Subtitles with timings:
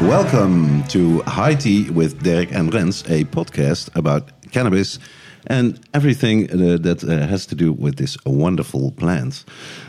[0.00, 4.98] Welcome to High Tea with Derek and Rens, a podcast about cannabis
[5.46, 9.44] and everything uh, that uh, has to do with this wonderful plant.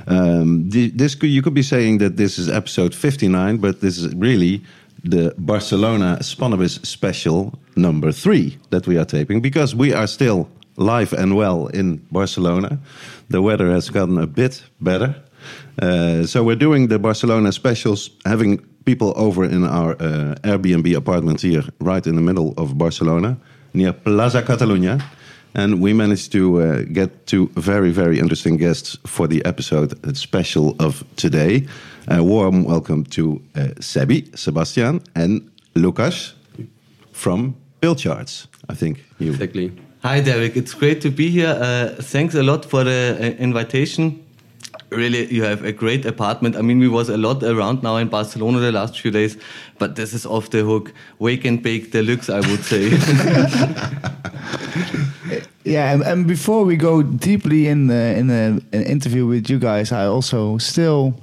[0.08, 4.14] Um, this could, you could be saying that this is episode 59, but this is
[4.16, 4.62] really
[5.04, 10.48] the Barcelona Spannabis special number three that we are taping because we are still
[10.78, 12.80] live and well in Barcelona.
[13.30, 15.16] The weather has gotten a bit better.
[15.81, 21.42] Uh, so we're doing the Barcelona specials, having people over in our uh, Airbnb apartment
[21.42, 23.38] here, right in the middle of Barcelona,
[23.73, 25.02] near Plaza Catalunya.
[25.54, 30.75] And we managed to uh, get two very, very interesting guests for the episode special
[30.80, 31.67] of today.
[32.08, 36.34] A warm welcome to uh, Sebi, Sebastian, and Lucas
[37.12, 38.48] from Pilchards.
[38.70, 39.31] I think you.
[39.31, 39.72] Exactly.
[40.03, 40.56] Hi, Derek.
[40.56, 41.56] It's great to be here.
[41.59, 44.25] Uh, thanks a lot for the uh, invitation
[44.92, 46.56] really you have a great apartment.
[46.56, 49.38] I mean we was a lot around now in barcelona the last few days
[49.80, 50.94] but this is off the hook.
[51.20, 52.92] Wake and bake deluxe i would say.
[55.64, 59.59] Yeah and, and, before we go deeply in the, in the, an interview with you
[59.59, 61.14] guys i also still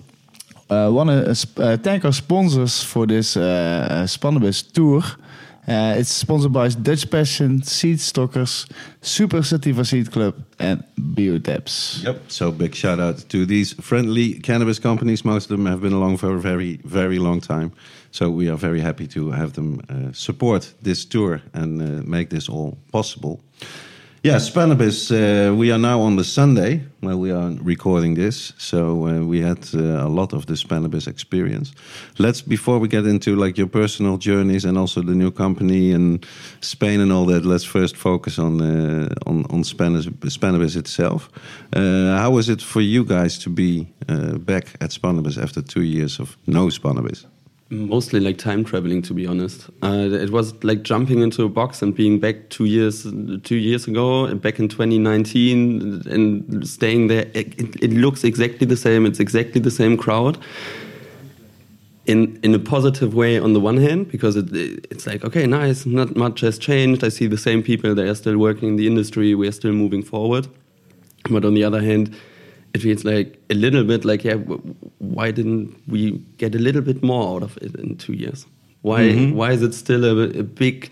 [0.70, 5.02] uh, want to uh, thank our sponsors for this uh, Spannabis tour
[5.69, 8.66] uh, it's sponsored by Dutch Passion, Seed Stockers,
[9.02, 12.02] Super Sativa Seed Club, and Biotabs.
[12.05, 12.22] Yep.
[12.28, 15.24] So big shout out to these friendly cannabis companies.
[15.24, 17.72] Most of them have been along for a very, very long time.
[18.11, 22.30] So we are very happy to have them uh, support this tour and uh, make
[22.30, 23.41] this all possible.
[24.24, 25.12] Yeah, Spannabis.
[25.12, 29.41] Uh, we are now on the Sunday where we are recording this, so uh, we
[29.41, 31.72] had uh, a lot of the Spannabis experience.
[32.19, 36.27] Let's before we get into like your personal journeys and also the new company and
[36.61, 37.45] Spain and all that.
[37.45, 41.30] Let's first focus on uh, on on Spannabis, itself.
[41.73, 45.83] Uh, how was it for you guys to be uh, back at Spannabis after two
[45.83, 47.24] years of no Spannabis?
[47.70, 49.68] Mostly like time traveling to be honest.
[49.83, 53.06] Uh, it was like jumping into a box and being back two years
[53.42, 57.30] two years ago back in 2019 and staying there.
[57.34, 59.05] It, it looks exactly the same.
[59.05, 60.39] It's exactly the same crowd
[62.06, 64.46] in in a positive way on the one hand because it,
[64.90, 65.85] it's like okay nice.
[65.85, 67.05] Not much has changed.
[67.05, 67.95] I see the same people.
[67.95, 69.35] They are still working in the industry.
[69.35, 70.48] We are still moving forward.
[71.29, 72.17] But on the other hand
[72.78, 74.36] it feels like a little bit like yeah
[74.98, 78.46] why didn't we get a little bit more out of it in two years?
[78.83, 79.33] Why mm -hmm.
[79.34, 80.90] why is it still a, a, big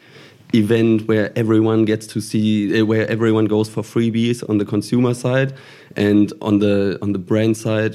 [0.53, 5.15] event where everyone gets to see uh, where everyone goes for freebies on the consumer
[5.15, 5.51] side
[5.97, 7.95] and on the on the brand side?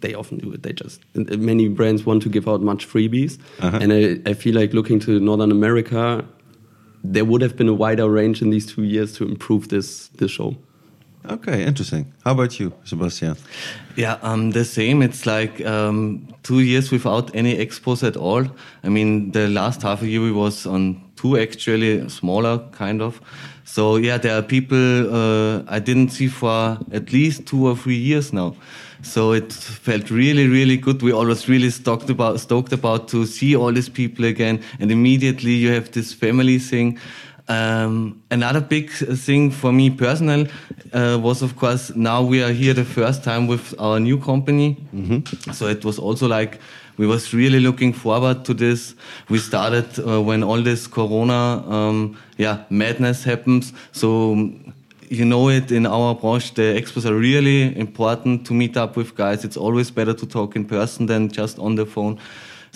[0.00, 0.62] They often do it.
[0.62, 1.00] They just
[1.38, 3.38] many brands want to give out much freebies.
[3.58, 3.82] Uh -huh.
[3.82, 6.24] and I, I feel like looking to northern america
[7.14, 10.30] there would have been a wider range in these two years to improve this this
[10.30, 10.50] show
[11.26, 12.12] Okay, interesting.
[12.24, 13.36] How about you, Sebastian?
[13.96, 15.02] Yeah, um, the same.
[15.02, 18.46] It's like um, two years without any expos at all.
[18.84, 23.20] I mean, the last half a year we was on two actually, smaller kind of.
[23.64, 27.96] So yeah, there are people uh, I didn't see for at least two or three
[27.96, 28.56] years now.
[29.02, 31.02] So it felt really, really good.
[31.02, 34.62] We always really stoked about, stoked about to see all these people again.
[34.80, 36.98] And immediately you have this family thing.
[37.48, 40.46] Um, another big thing for me personal
[40.92, 44.76] uh, was, of course, now we are here the first time with our new company.
[44.92, 45.54] Mm -hmm.
[45.54, 46.58] So it was also like
[46.98, 48.94] we was really looking forward to this.
[49.28, 53.72] We started uh, when all this Corona, um, yeah, madness happens.
[53.92, 54.34] So
[55.10, 59.14] you know it in our branch, the expos are really important to meet up with
[59.14, 59.44] guys.
[59.44, 62.18] It's always better to talk in person than just on the phone.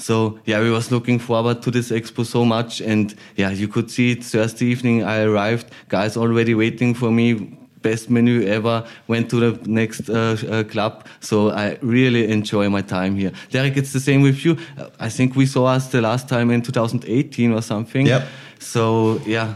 [0.03, 3.89] So yeah, we was looking forward to this expo so much, and yeah, you could
[3.89, 5.05] see it Thursday evening.
[5.05, 7.57] I arrived, guys already waiting for me.
[7.83, 8.85] Best menu ever.
[9.07, 13.33] Went to the next uh, uh, club, so I really enjoy my time here.
[13.51, 14.57] Derek, it's the same with you.
[14.99, 18.07] I think we saw us the last time in 2018 or something.
[18.07, 18.27] Yep.
[18.59, 19.55] So yeah,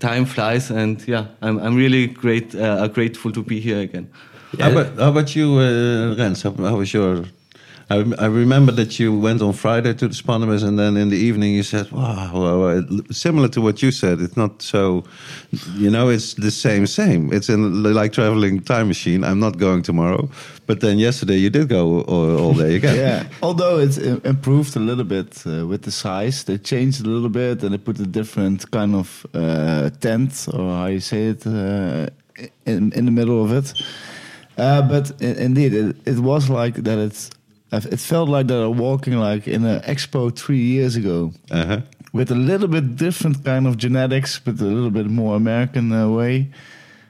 [0.00, 4.08] time flies, and yeah, I'm I'm really great uh, grateful to be here again.
[4.58, 6.42] How, about, how about you, uh, Rens?
[6.42, 7.24] How, how was your
[7.92, 11.16] I, I remember that you went on Friday to the Spannabis, and then in the
[11.28, 14.20] evening you said, "Wow, similar to what you said.
[14.20, 15.04] It's not so,
[15.76, 17.32] you know, it's the same, same.
[17.32, 19.22] It's in like traveling time machine.
[19.24, 20.30] I'm not going tomorrow,
[20.66, 22.96] but then yesterday you did go all, all day again.
[23.06, 27.28] yeah, although it's improved a little bit uh, with the size, they changed a little
[27.28, 31.46] bit and they put a different kind of uh, tent or how you say it
[31.46, 32.08] uh,
[32.64, 33.74] in in the middle of it.
[34.56, 36.98] Uh, but indeed, it, it was like that.
[36.98, 37.30] It's
[37.72, 41.80] it felt like that I'm walking like in an expo three years ago Uh-huh.
[42.12, 46.08] with a little bit different kind of genetics, but a little bit more American uh,
[46.08, 46.48] way.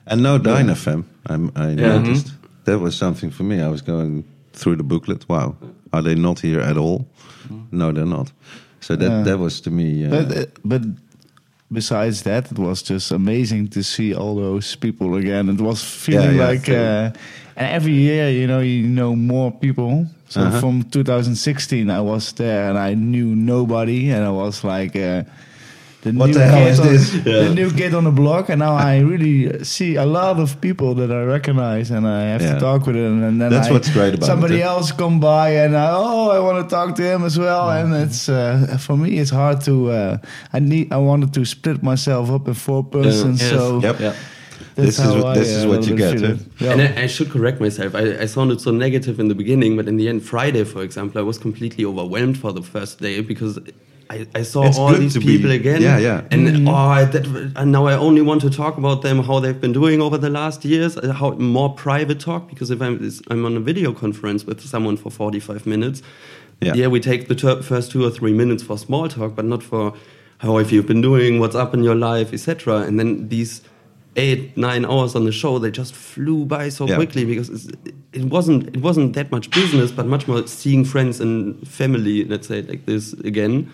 [0.06, 1.98] And no Dinafem, I'm, I Yeah.
[1.98, 2.32] noticed.
[2.64, 3.54] That was something for me.
[3.60, 5.24] I was going through the booklet.
[5.28, 5.54] Wow,
[5.92, 7.06] are they not here at all?
[7.70, 8.32] No, they're not.
[8.80, 9.24] So that Yeah.
[9.24, 10.06] that was to me.
[10.06, 10.82] Uh, But uh, but
[11.70, 15.48] besides that, it was just amazing to see all those people again.
[15.48, 17.10] It was feeling yeah, like, uh,
[17.56, 20.06] and every year, you know, you know more people.
[20.32, 20.61] So Uh-huh.
[20.61, 24.96] from 2016, I was there and I knew nobody, and I was like.
[24.96, 25.25] Uh,
[26.05, 27.05] the What new the hell kid is on- this?
[27.25, 30.94] The new kid on the block, and now I really see a lot of people
[31.00, 32.55] that I recognize, and I have Yeah.
[32.55, 33.23] to talk with them.
[33.23, 36.31] And then That's I- what's great about somebody it, else come by, and I, oh,
[36.37, 37.70] I want to talk to him as well.
[37.70, 39.75] And it's uh, for me, it's hard to.
[39.90, 40.17] Uh,
[40.52, 40.87] I need.
[40.90, 43.38] I wanted to split myself up in four persons.
[43.40, 43.50] Yes.
[43.50, 44.00] So Yep.
[44.00, 44.14] Yeah.
[44.74, 46.30] That's This is how what- I, this is uh, what a you get, bit feel
[46.32, 46.38] it.
[46.58, 46.72] Yeah.
[46.72, 47.94] And I, I should correct myself.
[47.94, 51.20] I, I sounded so negative in the beginning, but in the end, Friday, for example,
[51.20, 53.58] I was completely overwhelmed for the first day because
[54.10, 55.80] I, I saw It's all these to be- people again.
[55.80, 56.22] yeah, yeah.
[56.30, 59.72] And oh, that, and now I only want to talk about them, how they've been
[59.72, 62.48] doing over the last years, uh, how more private talk.
[62.50, 66.02] Because if I'm, I'm on a video conference with someone for 45 minutes,
[66.60, 66.74] Yeah.
[66.74, 69.62] yeah, we take the ter- first two or three minutes for small talk, but not
[69.62, 69.94] for
[70.38, 72.78] how have you been doing, what's up in your life, etc.
[72.86, 73.62] And then these
[74.16, 76.96] eight nine hours on the show they just flew by so Yeah.
[76.96, 77.66] quickly because it's,
[78.12, 82.46] it wasn't it wasn't that much business but much more seeing friends and family let's
[82.48, 83.70] say like this again.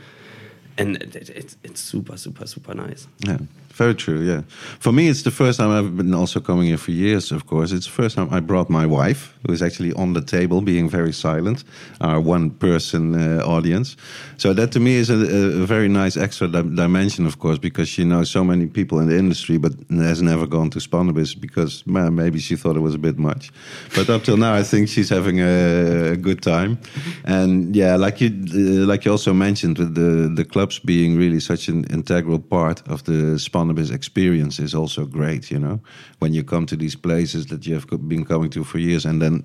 [0.81, 3.09] And it, it, it's it's super super super nice.
[3.27, 3.39] Yeah,
[3.79, 4.21] very true.
[4.21, 4.43] Yeah,
[4.81, 7.33] for me, it's the first time I've been also coming here for years.
[7.33, 10.21] Of course, it's the first time I brought my wife, who is actually on the
[10.21, 11.65] table, being very silent,
[12.01, 13.97] our one-person uh, audience.
[14.37, 17.89] So that to me is a, a very nice extra di- dimension, of course, because
[17.89, 21.85] she knows so many people in the industry, but has never gone to Spannabis because
[21.87, 23.51] well, maybe she thought it was a bit much.
[23.95, 26.79] But up till now, I think she's having a, a good time.
[27.25, 31.41] And yeah, like you, uh, like you also mentioned, with the the clubs being really
[31.41, 35.51] such an integral part of the Spannabis experience is also great.
[35.51, 35.81] You know,
[36.19, 39.21] when you come to these places that you have been coming to for years, and
[39.21, 39.43] then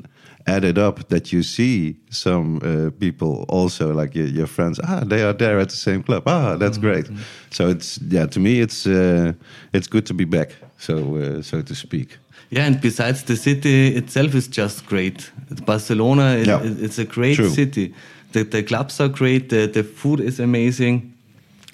[0.48, 4.80] add it up that you see some uh, people also like your, your friends.
[4.84, 6.24] Ah, they are there at the same club.
[6.28, 7.10] Ah, that's great.
[7.50, 9.34] So it's yeah, to me, it's uh,
[9.74, 10.50] it's good to be back.
[10.78, 12.18] So uh, so to speak.
[12.50, 15.32] Yeah, and besides the city itself is just great.
[15.66, 16.62] Barcelona, Yeah.
[16.64, 17.50] it- it's a great True.
[17.50, 17.94] city.
[18.32, 19.50] The, the clubs are great.
[19.50, 21.13] The, the food is amazing.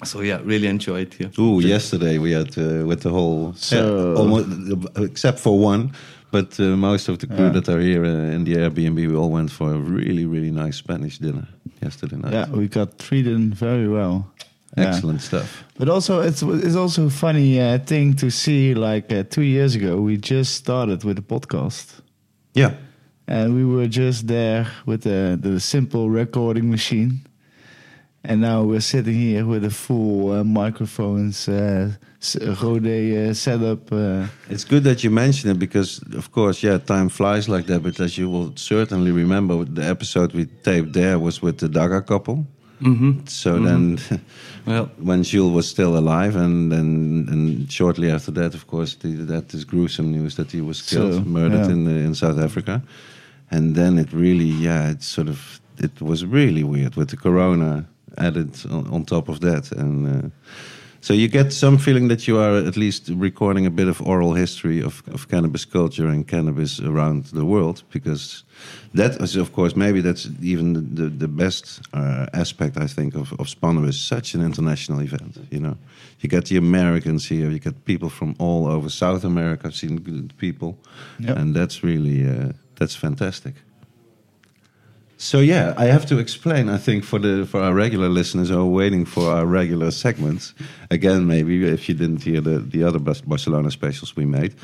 [0.04, 1.30] So yeah, really enjoyed it here.
[1.38, 4.48] Ooh, yesterday we had uh, with the whole So- yeah, almost
[4.96, 5.90] except for one,
[6.30, 7.52] but uh, most of the crew Yeah.
[7.52, 10.76] that are here uh, in the Airbnb, we all went for a really really nice
[10.78, 11.46] Spanish dinner
[11.82, 12.32] yesterday night.
[12.32, 14.24] yeah, we got treated very well.
[14.78, 14.88] Yeah.
[14.88, 15.64] excellent stuff.
[15.78, 18.74] But also, it's it's also a funny uh, thing to see.
[18.74, 22.00] Like uh, two years ago, we just started with the podcast,
[22.54, 22.72] Yeah,
[23.26, 27.10] and we were just there with the the simple recording machine,
[28.24, 31.90] and now we're sitting here with a full uh, microphones, uh,
[32.20, 33.90] s- Rode uh, setup.
[33.92, 37.82] Uh, it's good that you mention it because, of course, yeah, time flies like that.
[37.82, 42.06] But as you will certainly remember, the episode we taped there was with the Dagga
[42.06, 42.46] couple.
[42.82, 43.26] Mm-hmm.
[43.26, 43.98] So then.
[44.66, 49.08] Well, when Jules was still alive, and then and shortly after that, of course, the,
[49.08, 51.72] that this gruesome news that he was killed, So, murdered yeah.
[51.72, 52.82] in uh, in South Africa,
[53.50, 57.86] and then it really, yeah, it sort of it was really weird with the corona
[58.18, 60.28] added on, on top of that, and uh,
[61.02, 64.34] so you get some feeling that you are at least recording a bit of oral
[64.34, 68.44] history of, of cannabis culture and cannabis around the world, because
[68.92, 73.14] that is, of course, maybe that's even the, the, the best uh, aspect, I think,
[73.14, 73.48] of, of
[73.88, 75.76] is such an international event, you know.
[76.20, 80.00] You get the Americans here, you get people from all over South America, I've seen
[80.00, 80.76] good people,
[81.18, 81.38] Yep.
[81.38, 83.54] and that's really, uh, that's fantastic.
[85.22, 86.70] So yeah, I have to explain.
[86.70, 90.54] I think for the for our regular listeners who are waiting for our regular segments,
[90.90, 94.54] again, maybe if you didn't hear the the other Barcelona specials we made,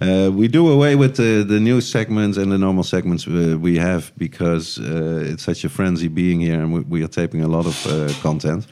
[0.00, 3.76] uh, we do away with the the new segments and the normal segments uh, we
[3.76, 7.48] have because uh, it's such a frenzy being here, and we, we are taping a
[7.48, 8.68] lot of uh, content.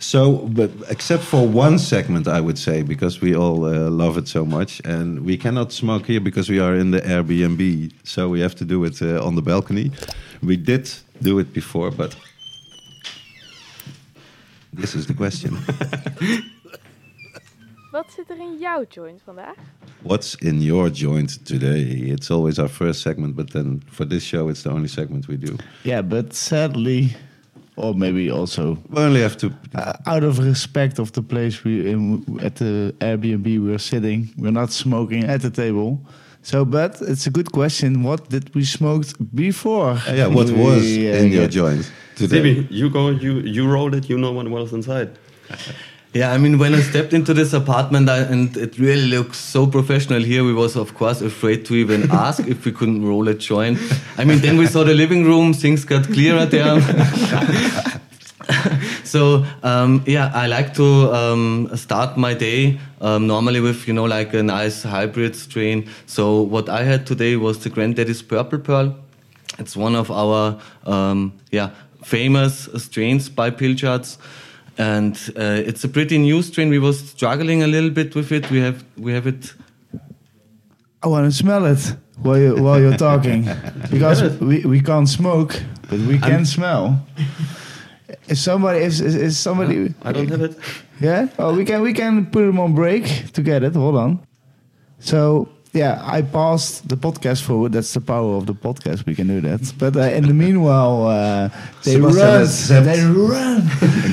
[0.00, 4.28] So, but except for one segment, I would say, because we all uh, love it
[4.28, 8.40] so much, and we cannot smoke here because we are in the Airbnb, so we
[8.40, 9.92] have to do it uh, on the balcony.
[10.42, 10.90] We did
[11.20, 12.16] do it before, but
[14.72, 15.58] this is the question:
[17.92, 19.56] Wat zit er in jouw joint vandaag?
[20.02, 21.82] What's in your joint today?
[21.82, 25.36] It's always our first segment, but then for this show, it's the only segment we
[25.36, 25.58] do.
[25.84, 27.16] yeah, but sadly,
[27.76, 29.46] or maybe also We only have to.
[29.74, 34.52] uh, out of respect of the place we in, at the Airbnb we're sitting, we're
[34.62, 36.00] not smoking at the table.
[36.42, 38.02] So, but it's a good question.
[38.02, 39.90] What did we smoked before?
[39.90, 42.36] Uh, yeah, what we, was uh, in your get- joint today?
[42.42, 44.08] Maybe you go, you you rolled it.
[44.08, 45.10] You know what was inside.
[46.12, 49.64] Yeah, I mean, when I stepped into this apartment I, and it really looks so
[49.64, 53.34] professional here, we was of course afraid to even ask if we couldn't roll a
[53.34, 53.78] joint.
[54.18, 56.80] I mean, then we saw the living room, things got clearer there.
[59.04, 64.04] so um, yeah, I like to um, start my day um, normally with you know
[64.04, 65.88] like a nice hybrid strain.
[66.06, 68.96] So what I had today was the Granddaddy's Purple Pearl.
[69.58, 71.70] It's one of our um, yeah
[72.02, 74.18] famous strains by Pilchards,
[74.80, 76.70] and uh, it's a pretty new strain.
[76.70, 78.50] We was struggling a little bit with it.
[78.50, 79.52] We have we have it.
[81.02, 83.48] I want to smell it while you while you're talking,
[83.90, 85.60] because we, we can't smoke,
[85.90, 87.06] but we can smell.
[88.28, 90.56] If somebody is is, is somebody I don't have it.
[91.00, 91.28] Yeah.
[91.38, 93.74] Oh, we can we can put them on break to get it.
[93.74, 94.18] Hold on.
[94.98, 97.72] So yeah, I passed the podcast forward.
[97.72, 99.06] That's the power of the podcast.
[99.06, 99.72] We can do that.
[99.78, 101.48] But uh, in the meanwhile, uh,
[101.84, 102.84] they Sebastian run.
[102.84, 103.60] They run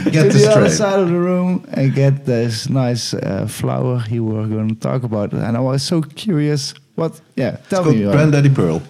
[0.12, 4.04] Get to the the other side of the room and get this nice uh, flower
[4.10, 5.34] you were going to talk about.
[5.34, 6.74] And I was so curious.
[6.96, 7.20] What?
[7.36, 7.58] Yeah.
[7.70, 8.06] Tell It's called me.
[8.06, 8.82] uh, Granddaddy Pearl.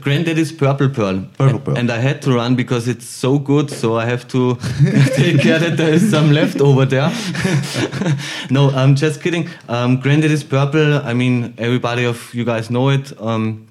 [0.00, 1.26] Granddaddy's Purple Pearl.
[1.38, 1.78] Purple Pearl.
[1.78, 4.54] And I had to run because it's so good, so I have to
[5.14, 7.12] take care that there is some left over there.
[8.50, 9.48] no, I'm just kidding.
[9.68, 13.12] Um, Granddaddy's Purple, I mean, everybody of you guys know it.
[13.20, 13.66] Um,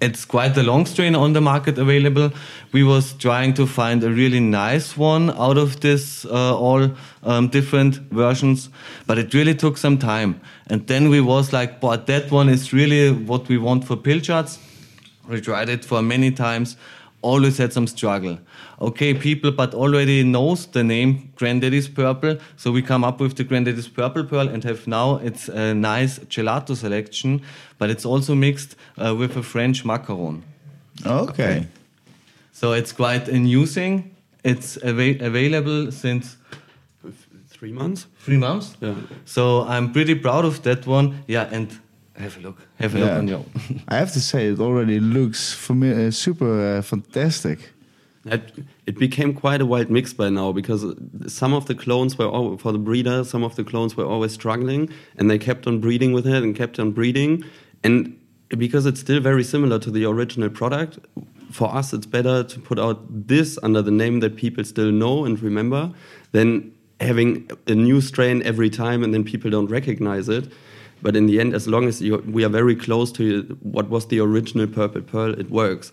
[0.00, 2.32] it's quite a long strain on the market available.
[2.72, 6.90] We was trying to find a really nice one out of this uh, all
[7.22, 8.70] um, different versions,
[9.06, 10.40] but it really took some time.
[10.68, 14.58] And then we was like, but that one is really what we want for Pilchards.
[14.58, 14.73] We
[15.40, 16.76] tried it for many times.
[17.22, 18.38] Always had some struggle.
[18.80, 23.44] Okay, people, but already knows the name Granddaddy's Purple, so we come up with the
[23.44, 27.40] Granddaddy's Purple Pearl and have now it's a nice gelato selection,
[27.78, 30.42] but it's also mixed uh, with a French macaron.
[31.06, 31.66] Okay.
[32.52, 34.14] So it's quite a new thing.
[34.44, 36.36] It's ava- available since
[37.48, 38.06] Three months.
[38.18, 38.76] three months.
[38.82, 38.94] Yeah.
[39.24, 41.22] So I'm pretty proud of that one.
[41.26, 41.70] Yeah, and
[42.16, 42.58] have a look.
[42.78, 43.18] Have a look Yeah.
[43.18, 43.44] on your.
[43.88, 47.70] I have to say, it already looks fami- uh, super uh, fantastic.
[48.26, 50.82] It, it became quite a wild mix by now because
[51.26, 54.32] some of the clones were all, for the breeder, some of the clones were always
[54.32, 57.44] struggling, and they kept on breeding with it and kept on breeding.
[57.82, 58.18] And
[58.48, 60.98] because it's still very similar to the original product,
[61.50, 65.24] for us it's better to put out this under the name that people still know
[65.26, 65.92] and remember
[66.32, 70.50] than having a new strain every time and then people don't recognize it.
[71.04, 74.06] But in the end, as long as you, we are very close to what was
[74.06, 75.92] the original Purple Pearl, it works.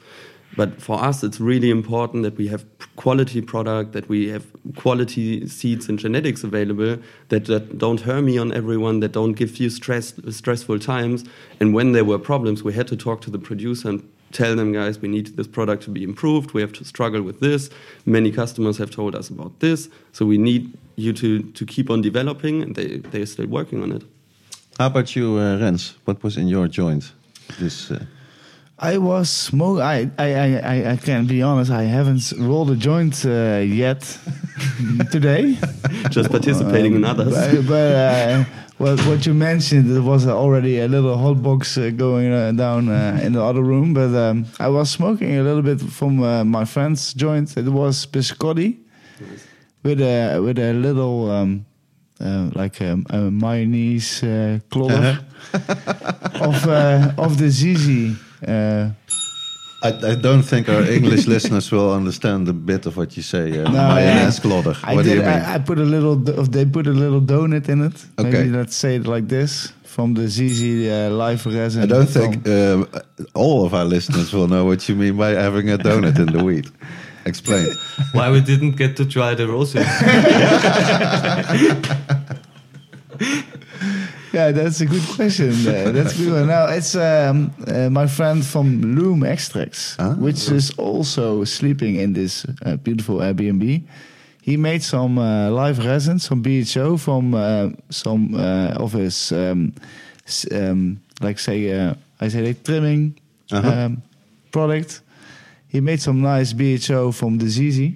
[0.55, 2.65] But for us, it's really important that we have
[2.95, 4.45] quality product, that we have
[4.77, 9.57] quality seeds and genetics available, that, that don't hurt me on everyone, that don't give
[9.57, 11.25] you stress, stressful times.
[11.59, 14.71] And when there were problems, we had to talk to the producer and tell them,
[14.71, 16.53] guys, we need this product to be improved.
[16.53, 17.69] We have to struggle with this.
[18.05, 19.89] Many customers have told us about this.
[20.13, 23.91] So we need you to, to keep on developing, and they, they're still working on
[23.91, 24.03] it.
[24.81, 25.93] How about you, uh, Rens?
[26.05, 27.11] What was in your joint?
[27.59, 28.03] This uh,
[28.79, 29.79] I was smoke.
[29.79, 31.69] I, I, I, I, I can be honest.
[31.69, 34.01] I haven't rolled a joint uh, yet
[35.11, 35.55] today.
[36.09, 37.31] Just participating in others.
[37.31, 38.43] But, but uh,
[38.79, 42.89] what what you mentioned, there was already a little hot box uh, going uh, down
[42.89, 43.93] uh, in the other room.
[43.93, 47.55] But um, I was smoking a little bit from uh, my friend's joint.
[47.55, 48.79] It was biscotti
[49.83, 51.29] with a with a little.
[51.29, 51.65] Um,
[52.55, 55.19] like a, a mayonnaise uh, clover
[56.47, 58.15] of uh, of the Zizi.
[58.47, 58.89] Uh,
[59.83, 63.59] I, I don't think our English listeners will understand a bit of what you say.
[63.59, 64.43] Uh, No, mayonnaise yeah.
[64.51, 64.75] klodder.
[64.83, 65.27] I What do you mean?
[65.27, 66.15] I, I put a little.
[66.15, 68.05] They put a little donut in it.
[68.19, 68.29] Okay.
[68.31, 71.83] Maybe let's say it like this from the ZZ uh, live resin.
[71.83, 72.85] I don't think uh,
[73.33, 76.43] all of our listeners will know what you mean by having a donut in the
[76.43, 76.69] wheat.
[77.25, 77.75] Explain.
[78.13, 79.81] Why we didn't get to try the rosé?
[84.33, 85.49] Yeah, that's a good question.
[85.67, 86.47] Uh, that's a good one.
[86.47, 90.15] Now it's um, uh, my friend from Loom Extracts, Ah.
[90.15, 93.81] which is also sleeping in this uh, beautiful Airbnb.
[94.41, 99.73] He made some uh, live resin, some BHO from uh, some uh, of his, um,
[100.51, 103.15] um, like say, uh, I say like trimming
[103.51, 103.69] Uh-huh.
[103.69, 104.01] um,
[104.51, 105.01] product.
[105.71, 107.95] He made some nice BHO from the ZZ.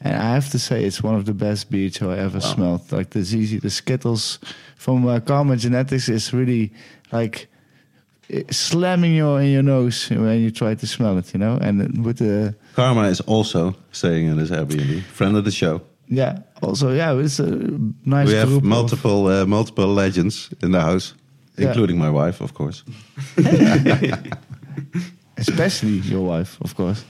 [0.00, 2.90] And I have to say, it's one of the best BHO I ever smelled.
[2.90, 4.38] Like the ZZ, the Skittles
[4.76, 6.72] from uh, Karma Genetics is really
[7.12, 7.46] like
[8.34, 11.58] uh, slamming your in your nose when you try to smell it, you know.
[11.62, 15.02] And with the Karma is also staying in his Airbnb.
[15.04, 15.80] Friend of the show.
[16.08, 17.46] yeah, also yeah, it's a
[18.04, 18.28] nice.
[18.28, 21.14] we have multiple uh, multiple legends in the house,
[21.56, 21.68] Yeah.
[21.68, 22.82] including my wife, of course.
[25.36, 27.04] especially your wife, of course.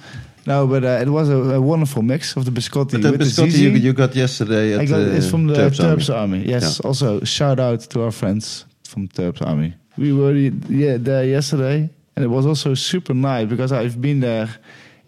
[0.47, 3.21] No, but uh, it was a, a wonderful mix of the biscotti But the with
[3.23, 6.09] biscotti the you, you got yesterday at I got uh, it's from the Terps Terps,
[6.15, 6.39] Army.
[6.39, 6.49] Army.
[6.49, 6.81] Yes.
[6.83, 6.89] Yeah.
[6.89, 9.75] Also, shout out to our friends from Terps Army.
[9.99, 14.49] We were yeah, there yesterday, and it was also super nice because I've been there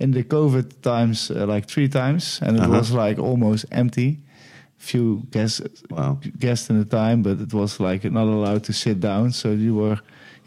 [0.01, 2.79] in the COVID times uh, like three times, and it Uh-huh.
[2.79, 4.19] was like almost empty.
[4.79, 5.61] Few guests
[5.91, 6.19] Wow.
[6.39, 9.33] guests in the time, but it was like not allowed to sit down.
[9.33, 9.99] So you were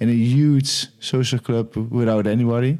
[0.01, 2.79] in a huge social club without anybody.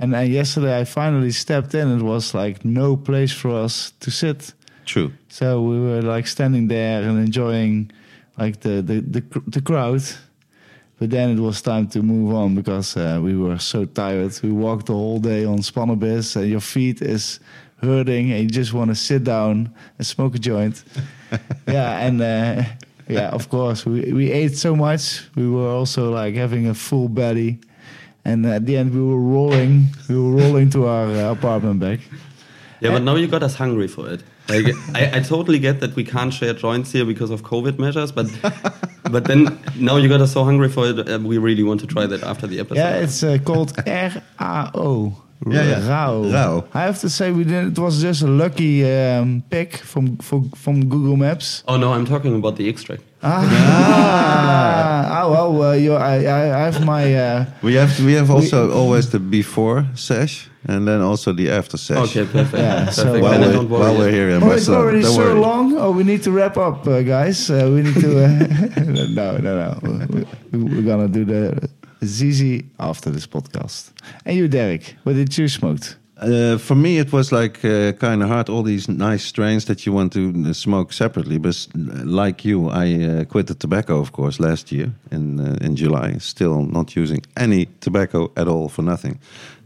[0.00, 1.98] And then yesterday I finally stepped in.
[1.98, 4.52] It was like no place for us to sit.
[4.84, 5.12] True.
[5.28, 7.92] So we were like standing there and enjoying
[8.36, 10.02] like the the the, the crowd.
[10.98, 14.32] But then it was time to move on because uh, we were so tired.
[14.42, 17.40] We walked the whole day on Spannabis and your feet is
[17.82, 20.82] hurting and you just want to sit down and smoke a joint.
[21.68, 22.62] yeah, and uh,
[23.08, 25.28] yeah, of course we we ate so much.
[25.36, 27.58] We were also like having a full belly.
[28.26, 29.88] And at the end, we were rolling.
[30.08, 32.00] We were rolling to our uh, apartment back.
[32.80, 34.22] Yeah, but now you got us hungry for it.
[34.48, 38.12] Like, I, I totally get that we can't share joints here because of COVID measures,
[38.12, 38.26] but
[39.10, 41.08] but then now you got us so hungry for it.
[41.08, 42.76] Uh, we really want to try that after the episode.
[42.76, 45.22] Yeah, it's uh, called RAO.
[45.46, 45.88] Yeah, yeah.
[45.88, 46.22] Rao.
[46.32, 46.64] Rao.
[46.72, 47.72] I have to say, we did.
[47.72, 51.62] It was just a lucky um, pick from for, from Google Maps.
[51.68, 53.02] oh no, I'm talking about the extract.
[53.88, 57.14] Ah, oh well, uh, you, I, I, I have my.
[57.14, 61.76] Uh, We have we have also always the before sesh and then also the after
[61.78, 61.98] sesh.
[62.16, 62.62] Okay, perfect.
[62.62, 62.94] Yeah, perfect.
[62.96, 63.80] so- then While we're, don't worry.
[63.82, 65.40] while we're here in oh, it's already don't so worry.
[65.40, 65.76] long.
[65.76, 67.50] Oh, we need to wrap up, uh, guys.
[67.50, 68.10] Uh, we need to.
[68.24, 68.28] Uh,
[69.20, 69.70] no, no, no.
[70.08, 70.24] We,
[70.58, 71.68] we're gonna do the
[72.04, 73.92] ZZ after this podcast.
[74.24, 75.80] And you, Derek, what did you smoke?
[76.16, 78.48] Uh, for me, it was like uh, kind of hard.
[78.48, 81.66] All these nice strains that you want to uh, smoke separately, but
[82.04, 86.18] like you, I uh, quit the tobacco, of course, last year in uh, in July.
[86.18, 89.18] Still not using any tobacco at all for nothing,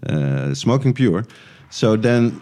[0.09, 1.25] uh, smoking pure.
[1.71, 2.41] So then.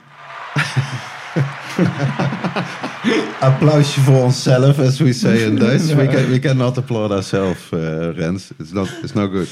[3.40, 5.94] Applausje voor onszelf, as we say in Dutch.
[5.94, 8.51] We, can, we cannot applaud ourselves, uh, Rens.
[8.59, 9.49] It's not, it's no good.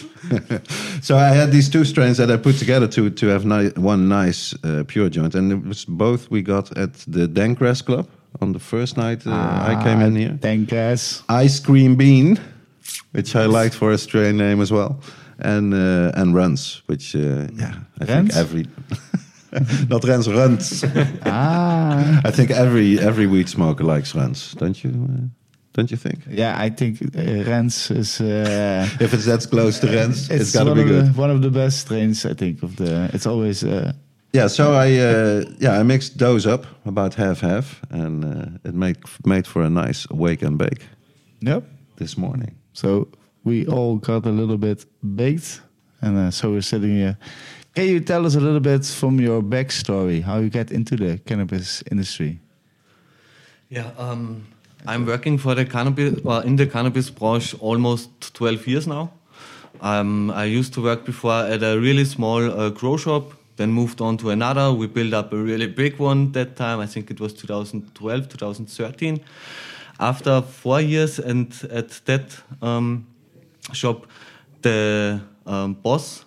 [1.02, 4.08] so I had these two strains that I put together to to have ni one
[4.08, 8.08] nice uh, pure joint, and it was both we got at the Dankgrass Club
[8.40, 10.38] on the first night uh, I came in here.
[10.66, 11.22] Guys.
[11.28, 12.38] Ice Cream Bean,
[13.12, 14.96] which I liked for a strain name as well,
[15.38, 18.66] and uh, and Runtz, which uh, yeah, I think every
[19.88, 20.84] not Rens Runtz.
[21.24, 22.20] Ah.
[22.24, 24.90] I think every every weed smoker likes Rens, don't you?
[24.90, 25.28] Uh,
[25.72, 26.20] don't you think?
[26.30, 28.20] Yeah, I think uh, Rens is.
[28.20, 31.06] Uh, If it's that close to Rens, it's, it's gotta be good.
[31.14, 32.62] The, one of the best strains, I think.
[32.62, 33.62] Of the, it's always.
[33.62, 33.92] Uh,
[34.32, 38.74] Yeah, so I uh, yeah I mixed those up about half half, and uh, it
[38.74, 40.82] made made for a nice wake and bake
[41.40, 41.62] yep.
[41.96, 42.54] this morning.
[42.72, 43.06] So
[43.44, 45.62] we all got a little bit baked,
[46.00, 47.16] and uh, so we're sitting here.
[47.74, 51.18] Can you tell us a little bit from your backstory how you get into the
[51.26, 52.38] cannabis industry?
[53.68, 54.46] Yeah, um,
[54.86, 59.10] I'm working for the cannabis, well, in the cannabis branch almost 12 years now.
[59.80, 64.00] Um, I used to work before at a really small uh, grow shop, then moved
[64.00, 64.72] on to another.
[64.72, 66.78] We built up a really big one that time.
[66.78, 69.18] I think it was 2012, 2013.
[69.98, 73.08] After four years and at that um,
[73.72, 74.06] shop,
[74.62, 76.24] the um, boss,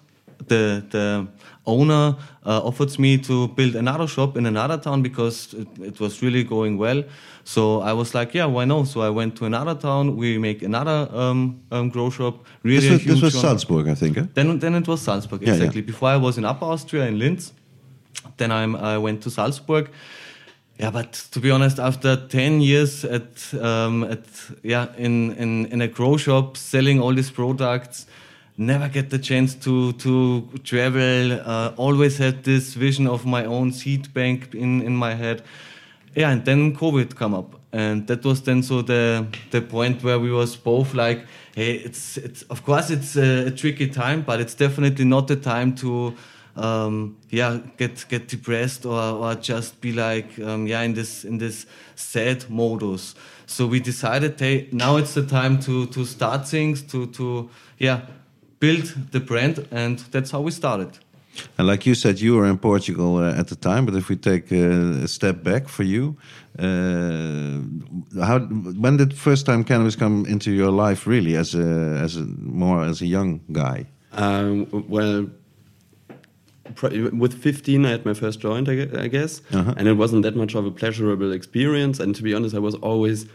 [0.48, 1.28] the the
[1.68, 6.22] owner, uh, offered me to build another shop in another town because it, it was
[6.24, 7.04] really going well.
[7.44, 8.88] So I was like, yeah, why not?
[8.88, 10.18] So I went to another town.
[10.18, 12.46] We make another um, um, grow shop.
[12.64, 13.42] Really, This a was, this huge was.
[13.42, 14.18] Salzburg, I think.
[14.18, 14.24] Eh?
[14.34, 15.56] Then, then it was Salzburg, Yeah, yeah.
[15.56, 15.82] exactly.
[15.82, 17.54] Before I was in Upper Austria in Linz.
[18.38, 19.90] Then I'm, I went to Salzburg.
[20.80, 24.26] Yeah, but to be honest, after 10 years at, um, at
[24.62, 28.06] yeah, in, in, in a grow shop selling all these products,
[28.58, 33.72] never get the chance to, to travel, uh, always had this vision of my own
[33.72, 35.44] seed bank in, in my head.
[36.16, 37.60] Yeah, and then COVID come up.
[37.72, 42.18] And that was then so the, the point where we was both like, hey, it's,
[42.18, 46.16] it's of course it's a, a tricky time, but it's definitely not the time to,
[46.56, 51.38] um, yeah, get get depressed or, or just be like, um, yeah, in this in
[51.38, 53.16] this sad modus.
[53.46, 58.02] So we decided, hey, now it's the time to to start things, to to yeah,
[58.60, 60.90] build the brand, and that's how we started.
[61.58, 63.86] And like you said, you were in Portugal uh, at the time.
[63.86, 66.16] But if we take uh, a step back for you,
[66.58, 67.60] uh,
[68.26, 68.40] how
[68.82, 71.06] when did first time cannabis come into your life?
[71.06, 73.86] Really, as a as a more as a young guy.
[74.14, 75.28] Um, well,
[77.14, 79.74] with 15, I had my first joint, I I guess, Uh-huh.
[79.78, 82.00] and it wasn't that much of a pleasurable experience.
[82.04, 83.26] And to be honest, I was always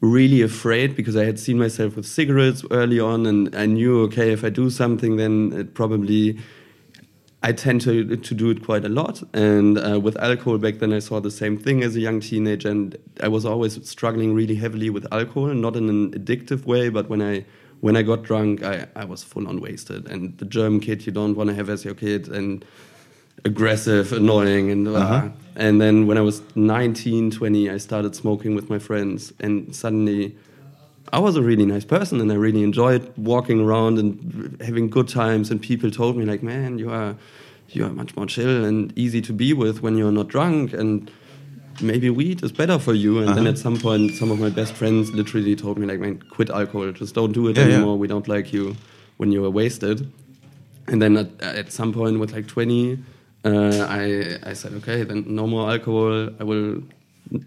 [0.00, 4.32] really afraid because I had seen myself with cigarettes early on, and I knew, okay,
[4.32, 6.38] if I do something, then it probably
[7.42, 9.22] I tend to to do it quite a lot.
[9.32, 12.70] And uh, with alcohol back then, I saw the same thing as a young teenager,
[12.70, 17.08] and I was always struggling really heavily with alcohol, not in an addictive way, but
[17.08, 17.44] when I
[17.80, 20.06] when I got drunk, I, I was full on wasted.
[20.10, 22.64] And the German kid you don't want to have as your kid, and
[23.44, 25.28] aggressive, annoying, and uh, Uh-huh.
[25.56, 30.34] and then when I was 19, 20, I started smoking with my friends, and suddenly.
[31.12, 35.08] I was a really nice person and I really enjoyed walking around and having good
[35.08, 37.16] times and people told me like man you are
[37.70, 41.10] you are much more chill and easy to be with when you're not drunk and
[41.80, 43.48] maybe weed is better for you and then Uh-huh.
[43.48, 46.92] at some point some of my best friends literally told me like man quit alcohol
[46.92, 47.74] just don't do it Yeah, yeah.
[47.74, 48.76] anymore we don't like you
[49.16, 50.06] when you are wasted
[50.86, 52.98] and then at, at some point with like 20
[53.44, 56.28] uh, I, I said okay then no more alcohol.
[56.38, 56.82] I will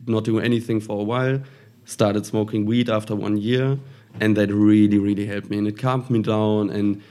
[0.08, 1.40] not do anything for a while.
[1.86, 3.78] Started smoking weed after one year
[4.20, 7.02] and that really really helped me and it calmed me down and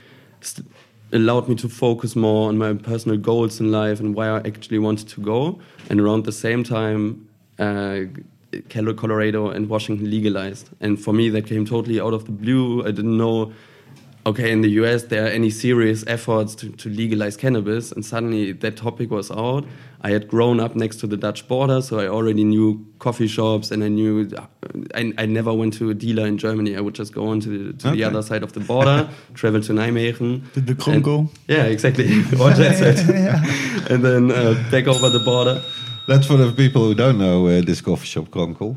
[1.11, 4.79] allowed me to focus more on my personal goals in life and where i actually
[4.79, 5.59] wanted to go.
[5.89, 7.27] And around the same time
[7.59, 8.01] uh,
[8.69, 10.69] colorado and washington legalized.
[10.81, 12.81] And for me that came totally out of the blue.
[12.81, 13.53] I didn't know
[14.25, 18.51] okay, in the US, there are any serious efforts to, to legalize cannabis, and suddenly
[18.53, 19.65] that topic was out.
[20.05, 23.71] I had grown up next to the Dutch border, so I already knew coffee shops,
[23.71, 24.29] and I knew
[24.93, 26.75] I, I never went to a dealer in Germany.
[26.75, 27.97] I would just go on to, the, to Okay.
[27.97, 30.41] the other side of the border, travel to Nijmegen.
[30.53, 32.21] The, the and- Yeah, exactly.
[32.37, 32.99] set.
[33.89, 35.61] and then uh, back over the border.
[36.07, 38.75] That's for the people who don't know uh, this coffee shop, Kronkel.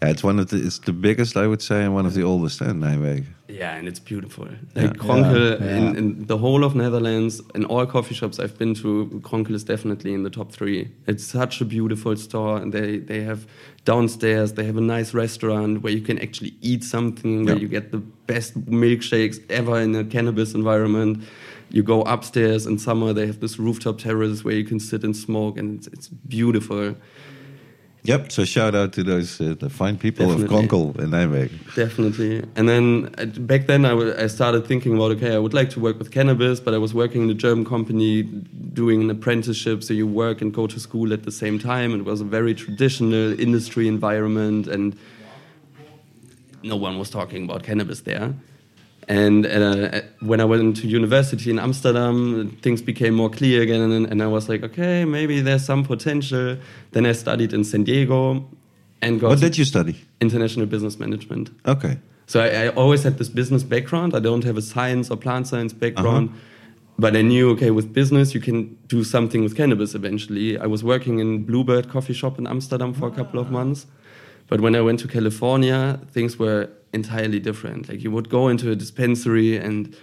[0.00, 2.22] Yeah, it's one of the, it's the biggest, I would say, and one of the
[2.22, 3.26] oldest in Nijmegen.
[3.58, 4.46] Yeah, and it's beautiful.
[4.46, 4.82] Yeah.
[4.82, 5.76] Like Kronkel, Yeah, yeah.
[5.76, 9.64] In, in the whole of Netherlands, in all coffee shops I've been to, Kronkel is
[9.64, 10.90] definitely in the top three.
[11.08, 13.46] It's such a beautiful store, and they, they have
[13.84, 17.90] downstairs, they have a nice restaurant where you can actually eat something, where you get
[17.90, 21.24] the best milkshakes ever in a cannabis environment.
[21.70, 25.16] You go upstairs in summer, they have this rooftop terrace where you can sit and
[25.16, 26.94] smoke, and it's, it's beautiful.
[28.04, 28.32] Yep.
[28.32, 30.56] So shout out to those uh, the fine people Definitely.
[30.56, 31.74] of Kronkel in Nijmegen.
[31.74, 32.44] Definitely.
[32.56, 35.80] And then uh, back then, I I started thinking about okay, I would like to
[35.80, 39.92] work with cannabis, but I was working in a German company doing an apprenticeship, so
[39.92, 41.94] you work and go to school at the same time.
[41.94, 44.96] It was a very traditional industry environment, and
[46.62, 48.34] no one was talking about cannabis there.
[49.08, 54.06] And uh, when I went to university in Amsterdam, things became more clear again, and,
[54.06, 56.58] and I was like, okay, maybe there's some potential.
[56.92, 58.46] Then I studied in San Diego,
[59.00, 59.96] and got What did you study?
[60.20, 61.50] international business management.
[61.64, 61.98] Okay.
[62.26, 64.14] So I, I always had this business background.
[64.14, 66.30] I don't have a science or plant science background,
[66.98, 70.58] but I knew okay, with business you can do something with cannabis eventually.
[70.58, 73.86] I was working in Bluebird coffee shop in Amsterdam for a couple of months,
[74.48, 77.88] but when I went to California, things were entirely different.
[77.88, 79.96] Like you would go into a dispensary and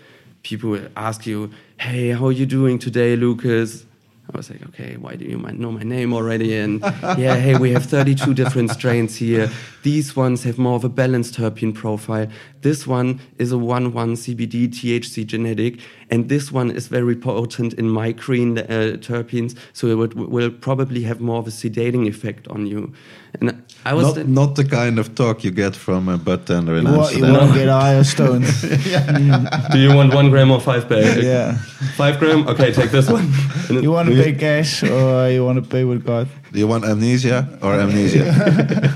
[0.44, 3.86] people would ask you, "Hey, how are you doing today, Lucas?"
[4.34, 6.56] I was like, okay, why do you know my name already?
[6.56, 6.82] And
[7.18, 9.52] yeah, hey, we have 32 different strains here.
[9.84, 12.28] These ones have more of a balanced terpene profile.
[12.62, 15.80] This one is a 1-1 CBD THC genetic.
[16.10, 19.58] And this one is very potent in myrcene uh, terpenes.
[19.74, 22.94] So it would, will probably have more of a sedating effect on you.
[23.42, 24.16] And I was...
[24.16, 27.16] Not, not the kind of talk you get from a bartender tender in You, won't,
[27.16, 27.48] you Amsterdam.
[27.48, 28.46] won't get higher stoned.
[29.72, 31.24] do you want one gram or five bag?
[31.24, 31.58] yeah.
[31.96, 32.48] Five gram?
[32.48, 33.32] Okay, take this one.
[33.70, 36.28] You want to pay cash or you want to pay with card?
[36.52, 38.94] Do you want amnesia or amnesia?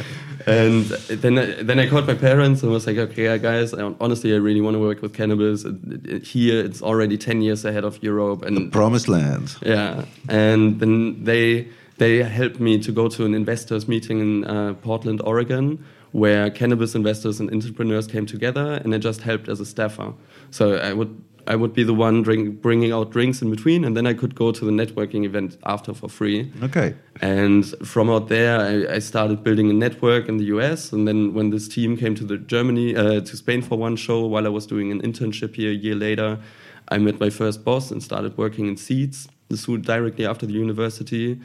[0.46, 4.32] And then, I- then I called my parents and was like, okay, guys, I- honestly,
[4.32, 5.64] I really want to work with cannabis.
[6.22, 8.42] Here, it's already 10 years ahead of Europe.
[8.44, 9.56] And the Promised land.
[9.64, 14.74] yeah, and then they, they helped me to go to an investors meeting in uh,
[14.82, 19.66] Portland, Oregon, where cannabis investors and entrepreneurs came together, and I just helped as a
[19.66, 20.12] staffer.
[20.50, 21.20] So I would
[21.50, 24.36] I would be the one drink, bringing out drinks in between, and then I could
[24.36, 26.52] go to the networking event after for free.
[26.62, 26.94] Okay.
[27.20, 30.92] And from out there, I, I started building a network in the US.
[30.92, 34.26] And then when this team came to the Germany, uh, to Spain for one show,
[34.26, 36.38] while I was doing an internship here a year later,
[36.88, 40.52] I met my first boss and started working in Seeds, the suit directly after the
[40.52, 41.40] university,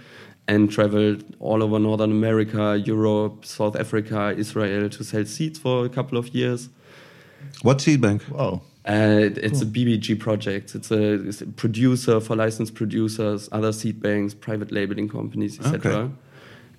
[0.47, 5.89] and traveled all over Northern America, Europe, South Africa, Israel to sell seeds for a
[5.89, 6.69] couple of years.
[7.63, 8.21] What seed bank?
[8.23, 8.61] Whoa.
[8.87, 10.75] Uh, it- it's a BBG project.
[10.75, 16.11] It's a, it's a producer for licensed producers, other seed banks, private labeling companies, etc.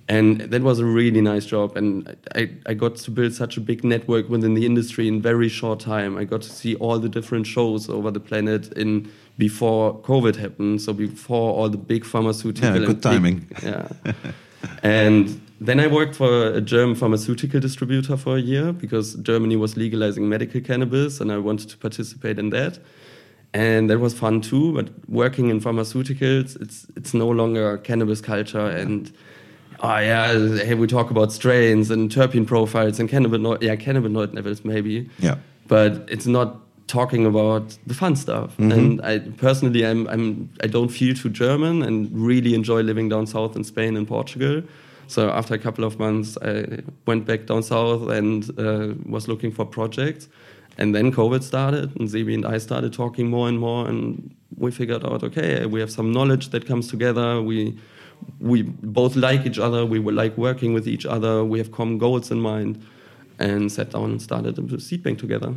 [0.08, 1.76] And that was a really nice job.
[1.76, 5.48] And I, I got to build such a big network within the industry in very
[5.48, 6.16] short time.
[6.16, 10.82] I got to see all the different shows over the planet in before COVID happened.
[10.82, 12.70] So before all the big pharmaceutical.
[12.70, 13.48] Yeah, good big- timing.
[13.64, 13.88] yeah.
[14.84, 19.76] and then I worked for a German pharmaceutical distributor for a year because Germany was
[19.76, 22.78] legalizing medical cannabis and I wanted to participate in that.
[23.54, 28.66] And that was fun too, but working in pharmaceuticals, it's it's no longer cannabis culture
[28.66, 29.10] and
[29.80, 34.62] oh yeah, hey, we talk about strains and terpene profiles and cannabinoid yeah, cannabinoid levels
[34.62, 35.08] maybe.
[35.18, 35.36] Yeah.
[35.68, 38.56] But it's not talking about the fun stuff.
[38.58, 38.72] Mm-hmm.
[38.72, 43.26] And I personally I'm I'm I don't feel too German and really enjoy living down
[43.26, 44.62] south in Spain and Portugal.
[45.08, 49.52] So after a couple of months, I went back down south and uh, was looking
[49.52, 50.28] for projects.
[50.78, 54.70] And then COVID started, and Sebi and I started talking more and more, and we
[54.70, 57.40] figured out, okay, we have some knowledge that comes together.
[57.40, 57.78] We
[58.40, 59.86] we both like each other.
[59.86, 61.44] We like working with each other.
[61.44, 62.82] We have common goals in mind,
[63.38, 65.54] and sat down and started a seed bank together.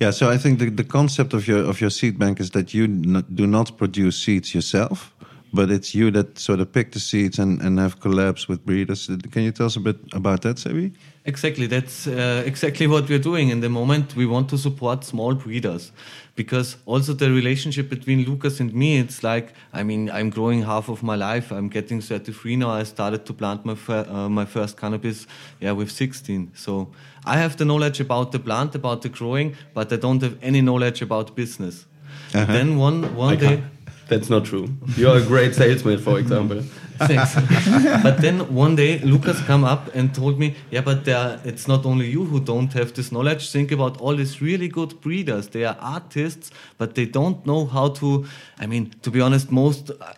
[0.00, 2.74] Yeah, so I think the, the concept of your of your seed bank is that
[2.74, 5.14] you do not produce seeds yourself,
[5.52, 9.06] but it's you that sort of pick the seeds and, and have collabs with breeders.
[9.30, 10.92] Can you tell us a bit about that, Sebi?
[11.24, 14.16] Exactly, that's uh, exactly what we're doing in the moment.
[14.16, 15.92] We want to support small breeders
[16.36, 20.88] because also the relationship between Lucas and me, it's like, I mean, I'm growing half
[20.88, 21.50] of my life.
[21.50, 22.70] I'm getting 33 now.
[22.70, 25.26] I started to plant my, fir- uh, my first cannabis
[25.60, 26.52] yeah, with 16.
[26.54, 26.88] So
[27.24, 30.60] I have the knowledge about the plant, about the growing, but I don't have any
[30.60, 31.86] knowledge about business.
[32.32, 33.62] Then one, one day.
[34.08, 34.68] That's not true.
[34.96, 36.62] You're a great salesman, for example.
[36.98, 37.34] Thanks.
[38.02, 41.84] but then one day Lucas come up and told me, yeah, but there, it's not
[41.84, 43.50] only you who don't have this knowledge.
[43.50, 45.48] Think about all these really good breeders.
[45.48, 48.26] They are artists, but they don't know how to.
[48.58, 49.90] I mean, to be honest, most.
[49.90, 50.14] Uh,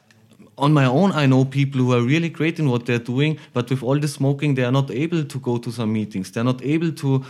[0.58, 3.70] on my own, I know people who are really great in what they're doing, but
[3.70, 6.30] with all the smoking, they are not able to go to some meetings.
[6.30, 7.24] They're not able to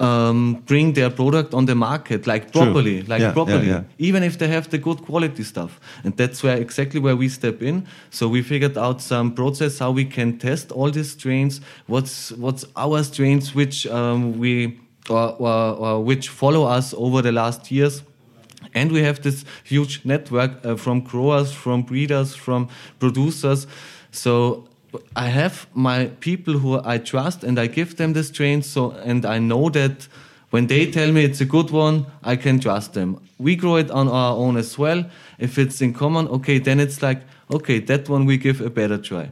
[0.00, 2.62] um, bring their product on the market like True.
[2.62, 3.82] properly, like Yeah, yeah, properly yeah.
[3.98, 5.80] even if they have the good quality stuff.
[6.04, 7.86] And that's where exactly where we step in.
[8.10, 11.60] So we figured out some process how we can test all these strains.
[11.86, 17.32] What's what's our strains which um, we or, or, or which follow us over the
[17.32, 18.02] last years.
[18.74, 23.66] And we have this huge network uh, from growers, from breeders, from producers.
[24.10, 24.67] So
[25.16, 28.66] I have my people who I trust, and I give them the strains.
[28.66, 30.08] So and I know that
[30.50, 33.20] when they tell me it's a good one, I can trust them.
[33.38, 35.04] We grow it on our own as well.
[35.38, 37.20] If it's in common, okay, then it's like
[37.50, 39.30] okay, that one we give a better try.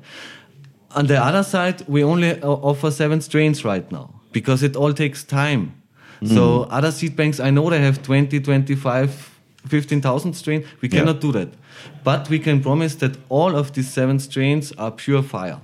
[0.94, 4.92] On the other side, we only uh, offer seven strains right now because it all
[4.94, 5.72] takes time.
[6.24, 9.30] So other seed banks, I know they have 20, 25,
[9.68, 10.64] 15,000 strains.
[10.80, 11.00] We Yeah.
[11.00, 11.48] cannot do that.
[12.04, 15.60] But we can promise that all of these seven strains are pure fire.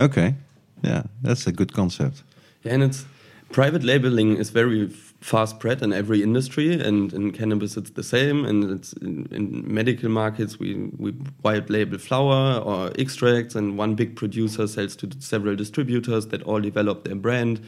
[0.00, 0.34] Okay,
[0.82, 2.22] yeah, that's a good concept.
[2.62, 3.04] Yeah, and it's
[3.50, 4.88] private labeling is very
[5.20, 8.44] fast spread in every industry, and in cannabis it's the same.
[8.44, 13.94] And it's in, in medical markets we we white label flower or extracts, and one
[13.94, 17.60] big producer sells to several distributors that all develop their brand.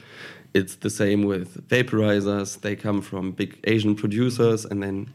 [0.55, 5.13] It's the same with vaporizers; they come from big Asian producers, and then p-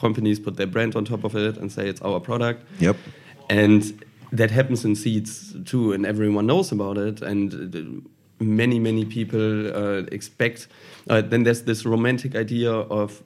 [0.00, 2.60] companies put their brand on top of it and say it's our product.
[2.80, 2.96] Yep.
[3.48, 3.82] And
[4.32, 7.22] that happens in seeds too, and everyone knows about it.
[7.22, 7.80] And uh,
[8.44, 10.68] many, many people uh, expect.
[11.08, 13.22] Uh, then there's this romantic idea of,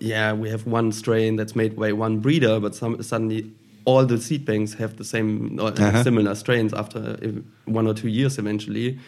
[0.00, 3.50] yeah, we have one strain that's made by one breeder, but some, suddenly
[3.84, 6.02] all the seed banks have the same or Uh-huh.
[6.02, 7.28] similar strains after uh,
[7.66, 8.98] one or two years eventually.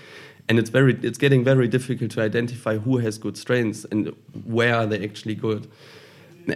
[0.48, 4.74] And it's very, it's getting very difficult to identify who has good strains and where
[4.74, 5.66] are they actually good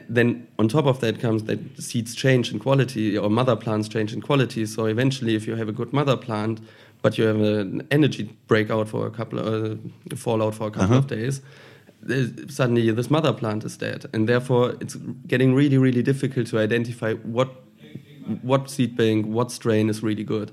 [0.08, 4.12] then on top of that comes that seeds change in quality or mother plants change
[4.12, 4.66] in quality.
[4.66, 6.60] So eventually, if you have a good mother plant,
[7.02, 9.78] but you have an energy breakout for a couple of
[10.12, 11.40] uh, fallout for a couple of days,
[12.48, 14.94] suddenly this mother plant is dead, and therefore it's
[15.26, 17.50] getting really, really difficult to identify what
[18.42, 20.52] what seed bank, what strain is really good.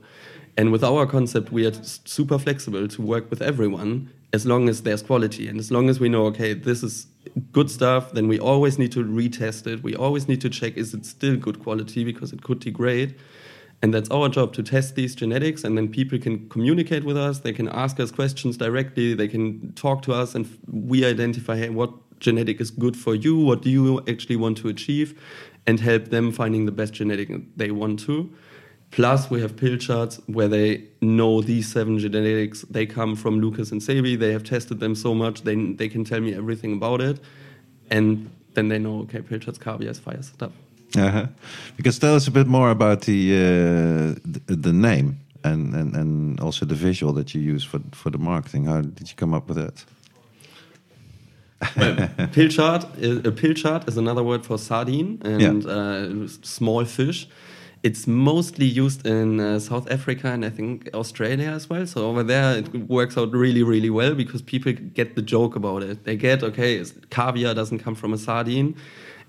[0.58, 4.82] And with our concept, we are super flexible to work with everyone as long as
[4.82, 7.08] there's quality and as long as we know, okay, this is
[7.52, 9.84] good stuff, then we always need to retest it.
[9.84, 13.16] We always need to check is it still good quality because it could degrade.
[13.82, 17.40] And that's our job to test these genetics, and then people can communicate with us.
[17.40, 19.14] They can ask us questions directly.
[19.14, 23.38] They can talk to us, and we identify hey, what genetic is good for you.
[23.38, 25.18] What do you actually want to achieve,
[25.66, 28.30] and help them finding the best genetic they want to.
[28.92, 32.62] Plus, we have Pilchards where they know these seven genetics.
[32.70, 34.18] They come from Lucas and Sebi.
[34.18, 37.20] They have tested them so much, they, they can tell me everything about it.
[37.92, 40.52] And then they know, okay, Pilchards, is fire stuff.
[40.98, 41.28] Uh-huh.
[41.78, 45.20] Because tell us a bit more about the uh, the, the name.
[45.44, 48.66] and, and, and also the visual that you use for, for the marketing.
[48.66, 49.86] How did you come up with that?
[52.32, 57.28] pilchard, is- a pilchard is another word for sardine and uh, small fish.
[57.82, 61.88] It's mostly used in uh, South Africa and I think Australia as well.
[61.88, 65.84] So over there, it works out really, really well because people get the joke about
[65.84, 66.04] it.
[66.04, 68.76] They get okay, it's- caviar doesn't come from a sardine.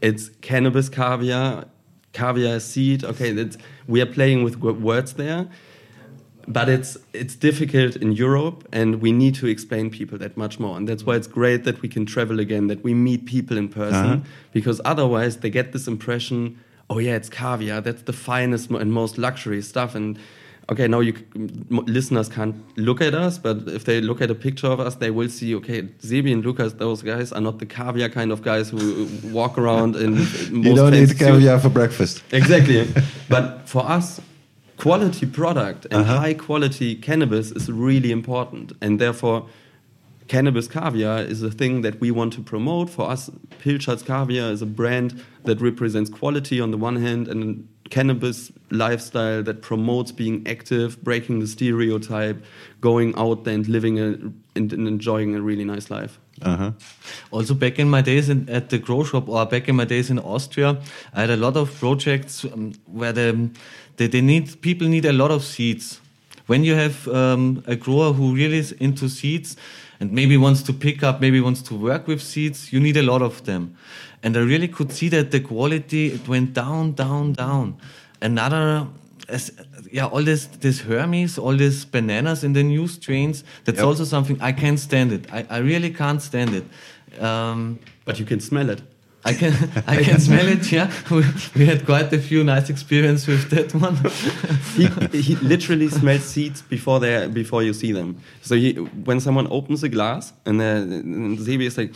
[0.01, 1.67] It's cannabis caviar.
[2.13, 3.05] Caviar seed.
[3.05, 5.49] Okay, that's, we are playing with words there
[6.49, 10.77] but it's it's difficult in Europe, and we need to explain people that much more.
[10.77, 13.69] And that's why it's great that we can travel again, that we meet people in
[13.69, 14.21] person, Uh-huh.
[14.53, 16.59] because otherwise they get this impression,
[16.91, 19.95] oh yeah, it's caviar, that's the finest and most luxury stuff.
[19.95, 20.19] And
[20.73, 21.15] okay, now you
[21.87, 25.11] listeners can't look at us, but if they look at a picture of us, they
[25.11, 28.71] will see, okay, Sebi and Lucas, those guys are not the caviar kind of guys
[28.71, 31.21] who walk around in most you don't eat suits.
[31.21, 32.23] caviar for breakfast.
[32.33, 32.87] Exactly.
[33.29, 34.21] but for us,
[34.77, 36.19] quality product and Uh-huh.
[36.19, 38.73] high quality cannabis is really important.
[38.81, 39.47] And therefore,
[40.31, 42.89] cannabis caviar is a thing that we want to promote.
[42.89, 47.69] For us, Pilchards Caviar is a brand that represents quality on the one hand and
[47.91, 52.45] cannabis lifestyle that promotes being active, breaking the stereotype,
[52.81, 54.05] going out there and living a,
[54.55, 56.21] and, and enjoying a really nice life.
[56.43, 56.71] Uh-huh.
[57.33, 60.11] Also, back in my days in, at the grow shop or back in my days
[60.11, 60.81] in Austria,
[61.13, 63.51] I had a lot of projects um, where the,
[63.97, 66.01] the, they need people need a lot of seeds.
[66.47, 69.57] When you have um, a grower who really is into seeds
[70.01, 73.03] and maybe wants to pick up, maybe wants to work with seeds, you need a
[73.03, 73.77] lot of them.
[74.23, 77.77] And I really could see that the quality it went down, down, down.
[78.21, 78.87] Another
[79.29, 79.53] as,
[79.93, 83.45] yeah, all this this hermies, all these bananas in the new strains.
[83.65, 83.87] That's Yep.
[83.87, 85.27] also something I can't stand it.
[85.33, 86.65] I, I really can't stand it.
[87.23, 88.83] Um, But you can smell it.
[89.25, 89.53] I can
[89.87, 90.73] I can smell it.
[90.73, 91.23] Yeah, we,
[91.55, 93.97] we had quite a few nice experience with that one.
[94.77, 94.87] he,
[95.19, 98.17] he literally smells seeds before they before you see them.
[98.43, 98.73] So he,
[99.05, 101.93] when someone opens a glass and, uh, and Sebi is like,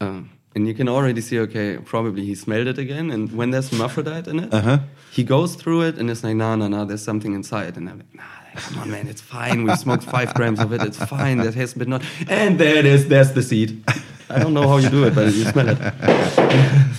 [0.00, 0.20] uh,
[0.54, 3.10] and you can already see, okay, probably he smelled it again.
[3.10, 4.78] And when there's hermaphrodite in it, Uh-huh.
[5.12, 7.76] he goes through it and it's like, no, no, no, there's something inside.
[7.78, 8.22] And I'm like, nah,
[8.56, 9.64] come on, man, it's fine.
[9.64, 10.82] We smoked five grams of it.
[10.82, 11.38] It's fine.
[11.38, 12.02] That has been not.
[12.28, 13.08] And there it is.
[13.08, 13.82] There's the seed.
[14.30, 15.78] I don't know how you do it, but you smell it.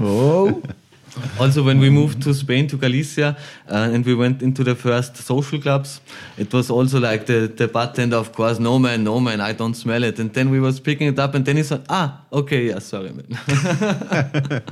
[0.00, 0.62] Oh,
[1.38, 3.36] also, when we moved to Spain to Galicia
[3.68, 6.00] uh, and we went into the first social clubs,
[6.38, 9.74] it was also like the the bartender, of course, no man, no man, I don't
[9.74, 10.18] smell it.
[10.18, 13.10] And then we was picking it up, and then he said, ah, okay, yeah, sorry,
[13.12, 13.26] man.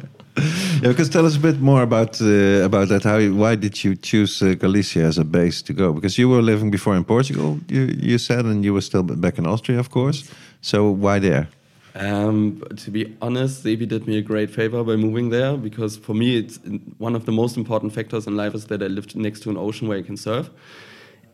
[0.82, 3.02] Yeah, because tell us a bit more about uh, about that.
[3.02, 5.92] How why did you choose uh, Galicia as a base to go?
[5.92, 9.38] Because you were living before in Portugal, you you said, and you were still back
[9.38, 10.24] in Austria, of course.
[10.60, 11.48] So why there?
[11.94, 16.14] Um, to be honest, Sebi did me a great favor by moving there because for
[16.14, 16.58] me, it's
[16.98, 19.56] one of the most important factors in life is that I lived next to an
[19.56, 20.50] ocean where I can surf.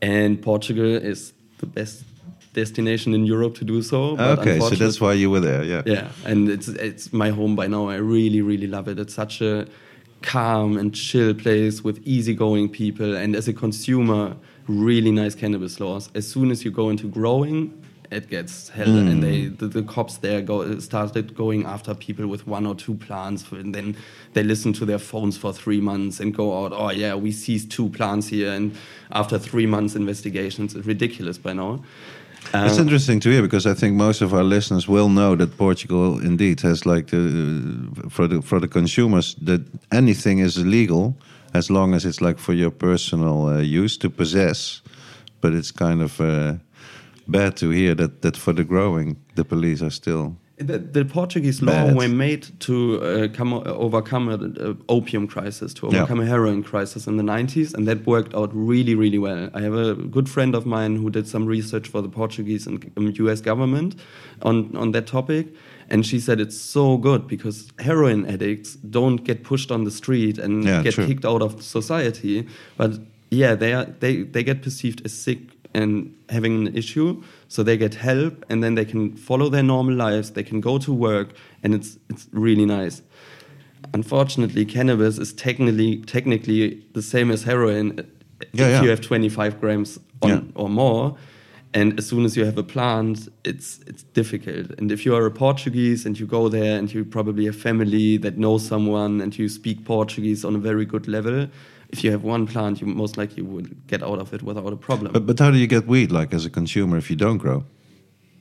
[0.01, 2.05] And Portugal is the best
[2.57, 4.19] destination in Europe to do so.
[4.19, 5.62] okay, so that's why you were there.
[5.62, 5.83] Yeah.
[5.87, 7.88] yeah, and it's it's my home by now.
[7.88, 8.99] I really really love it.
[8.99, 9.66] It's such a
[10.23, 16.11] calm and chill place with easygoing people, and as a consumer, really nice cannabis laws.
[16.14, 17.61] As soon as you go into growing,
[18.11, 22.47] it gets hell, and they the, the cops there go started going after people with
[22.47, 23.97] one or two plants, and then
[24.33, 26.73] they listen to their phones for three months and go out.
[26.73, 28.77] Oh yeah, we seized two plants here, and
[29.11, 31.83] after three months investigations, it's ridiculous by now.
[32.55, 35.57] It's Um, interesting to hear because I think most of our listeners will know that
[35.57, 41.16] Portugal indeed has like the for the for the consumers that anything is illegal
[41.55, 44.83] as long as it's like for your personal uh, use to possess,
[45.40, 46.55] but it's kind of uh,
[47.29, 51.61] bad to hear that that for the growing the police are still The, the Portuguese
[51.61, 51.97] law Bad.
[51.97, 55.89] were made to uh, come uh, overcome an opium crisis, to Yeah.
[55.99, 59.51] overcome a heroin crisis in the 90s, and that worked out really, really well.
[59.59, 62.91] I have a good friend of mine who did some research for the Portuguese and
[62.97, 63.97] um, US government
[64.41, 65.47] on, on that topic,
[65.91, 70.39] and she said it's so good because heroin addicts don't get pushed on the street
[70.39, 71.07] and Yeah, get true.
[71.07, 72.47] kicked out of society,
[72.79, 72.91] but
[73.31, 75.39] yeah, they, are, they, they get perceived as sick
[75.77, 75.93] and
[76.37, 77.09] having an issue
[77.49, 80.79] so they get help and then they can follow their normal lives they can go
[80.87, 81.29] to work
[81.62, 83.03] and it's it's really nice
[83.95, 88.03] unfortunately cannabis is technically technically the same as heroin uh,
[88.53, 88.83] if Yeah, yeah.
[88.83, 90.41] you have 25 grams on, Yeah.
[90.55, 91.17] or more
[91.75, 95.27] and as soon as you have a plant it's it's difficult and if you are
[95.27, 99.39] a portuguese and you go there and you probably have family that knows someone and
[99.39, 101.49] you speak portuguese on a very good level
[101.91, 104.76] if you have one plant you most likely would get out of it without a
[104.76, 107.39] problem But but how do you get weed like as a consumer if you don't
[107.39, 107.64] grow?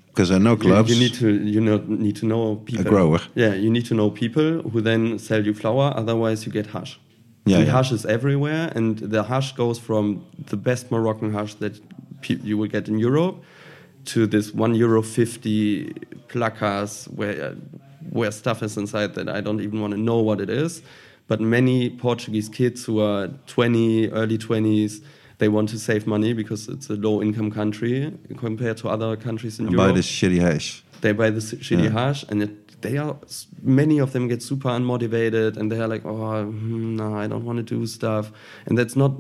[0.08, 0.90] Because I know You- clubs.
[0.92, 2.88] You, need to you know, need to know people.
[2.88, 3.20] A grower.
[3.36, 5.94] Yeah, you need to know people who then sell you flower.
[5.94, 6.98] Otherwise, you get hash.
[7.46, 7.74] Yeah, and yeah.
[7.74, 11.74] hash is everywhere, and the hash goes from the best Moroccan hash that
[12.50, 13.36] you will get in Europe
[14.06, 15.94] to this one euro fifty
[16.30, 17.56] placas where
[18.10, 20.82] where stuff is inside that I don't even want to know what it is.
[21.28, 25.02] But many Portuguese kids who are 20, early 20s,
[25.40, 29.60] they want to save money because it's a low income country compared to other countries
[29.60, 30.84] in And Europe buy this shitty hash.
[31.02, 31.90] they buy this shitty Yeah.
[31.90, 33.18] hash and it, they are
[33.64, 37.44] many of them get super unmotivated and they are like oh hmm, no i don't
[37.44, 38.32] want to do stuff
[38.68, 39.12] and that's not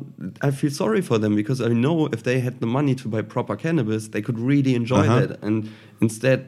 [0.41, 3.21] i feel sorry for them because i know if they had the money to buy
[3.21, 5.19] proper cannabis they could really enjoy Uh-huh.
[5.27, 5.69] that and
[6.01, 6.39] instead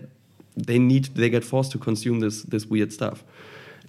[0.55, 3.23] they need they get forced to consume this this weird stuff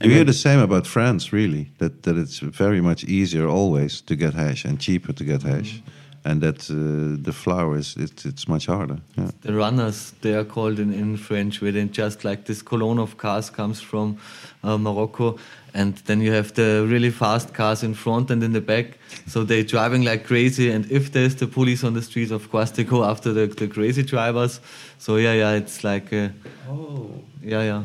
[0.00, 1.70] You And hear the same about France, really.
[1.78, 5.82] That that it's very much easier always to get hash and cheaper to get hash,
[6.24, 8.98] and that uh, the flower is it's, it's much harder.
[9.16, 9.30] Yeah.
[9.40, 13.16] The runners, they are called in, in French, where then just like this colonne of
[13.16, 14.18] cars comes from
[14.62, 15.36] uh, Morocco,
[15.74, 18.98] and then you have the really fast cars in front and in the back.
[19.26, 22.70] So they're driving like crazy, and if there's the police on the streets, of course
[22.70, 24.60] they go after the, the crazy drivers.
[24.98, 26.28] So yeah, yeah, it's like, uh,
[26.68, 27.10] oh
[27.42, 27.82] yeah, yeah.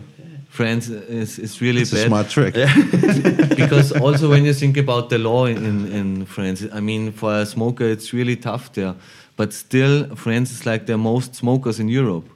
[0.53, 2.53] France is, is really It's a bad smart trick.
[3.57, 7.33] because also when you think about the law in, in, in France, I mean, for
[7.33, 8.93] a smoker, it's really tough there.
[9.35, 12.29] But still, France is like the most smokers in Europe.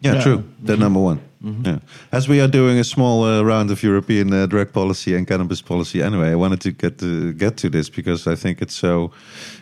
[0.00, 0.22] Yeah, Yeah.
[0.22, 0.42] true.
[0.62, 1.18] They're number one.
[1.44, 1.80] Yeah.
[2.10, 5.60] As we are doing a small uh, round of European uh, drug policy and cannabis
[5.60, 9.10] policy, anyway, I wanted to get to get to this because I think it's so,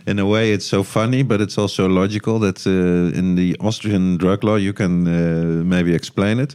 [0.06, 4.16] in a way, it's so funny, but it's also logical that uh, in the Austrian
[4.16, 6.54] drug law you can uh, maybe explain it.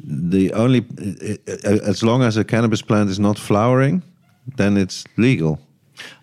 [0.00, 0.84] The only,
[1.86, 4.02] as long as a cannabis plant is not flowering,
[4.56, 5.58] then it's legal.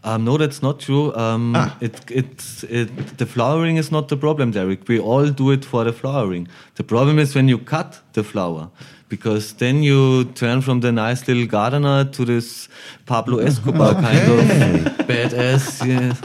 [0.04, 1.14] Um, no, that's not true.
[1.16, 1.78] Um, Ah.
[1.80, 4.88] it, it's, it, the flowering is not the problem, Derek.
[4.88, 6.48] We all do it for the flowering.
[6.76, 8.70] The problem is when you cut the flower,
[9.10, 12.68] because then you turn from the nice little gardener to this
[13.06, 15.86] Pablo Escobar kind of badass.
[15.88, 16.16] Yeah,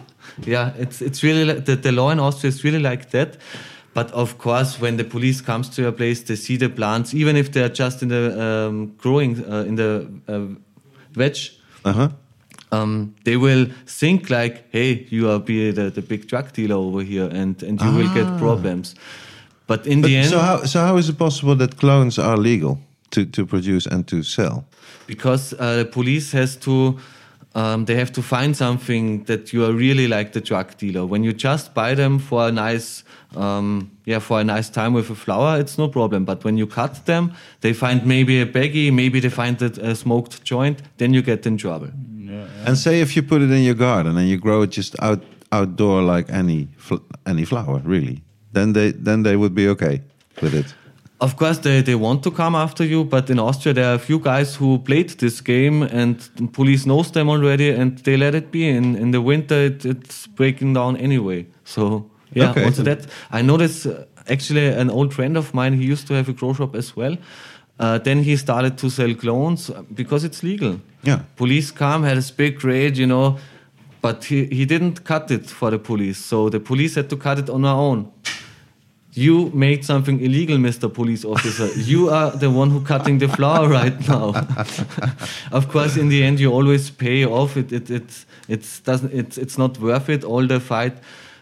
[0.45, 3.37] yeah it's, it's really like, the, the law in Austria is really like that.
[3.97, 7.37] But of course, when the police comes to your place, they see the plants, even
[7.37, 10.55] if they're just in the um, growing uh, in the uh,
[11.13, 11.37] veg
[11.85, 12.09] Uh huh.
[12.73, 17.03] um, they will think like, hey, you are be the, the big drug dealer over
[17.03, 18.95] here, and, and you will get problems.
[19.67, 22.37] But in But the end, so how so how is it possible that clones are
[22.37, 22.79] legal
[23.11, 24.65] to, to produce and to sell?
[25.07, 26.99] because uh, the police has to,
[27.57, 31.07] um, they have to find something that you are really like the drug dealer.
[31.07, 33.03] When you just buy them for a nice,
[33.35, 36.27] um, yeah, for a nice time with a flower, it's no problem.
[36.27, 37.33] But when you cut them,
[37.63, 41.47] they find maybe a baggie, maybe they find a, a smoked joint, then you get
[41.47, 41.89] in trouble.
[42.67, 45.23] And say if you put it in your garden and you grow it just out
[45.51, 50.03] outdoor like any fl- any flower, really, then they then they would be okay
[50.43, 50.75] with it.
[51.19, 53.99] Of course, they, they want to come after you, but in Austria there are a
[53.99, 58.35] few guys who played this game, and the police knows them already, and they let
[58.35, 58.69] it be.
[58.69, 61.47] In in the winter, it, it's breaking down anyway.
[61.65, 62.05] So
[62.35, 62.65] yeah, Okay.
[62.65, 63.87] also that I noticed.
[63.87, 66.97] Uh, actually, an old friend of mine, he used to have a grow shop as
[66.97, 67.17] well.
[67.79, 70.81] Uh, then he started to sell clones uh, because it's legal.
[71.03, 71.21] Yeah.
[71.37, 73.39] Police come, had a big raid, you know,
[74.03, 76.19] but he, he didn't cut it for the police.
[76.19, 78.11] So the police had to cut it on their own.
[79.17, 80.93] You made something illegal, Mr.
[80.93, 81.69] Police Officer.
[81.81, 84.35] you are the one who cutting the flower right now.
[85.53, 87.57] of course, in the end, you always pay off.
[87.57, 90.99] It, it, it, it's, doesn't, it's, it's not worth it, all the fight.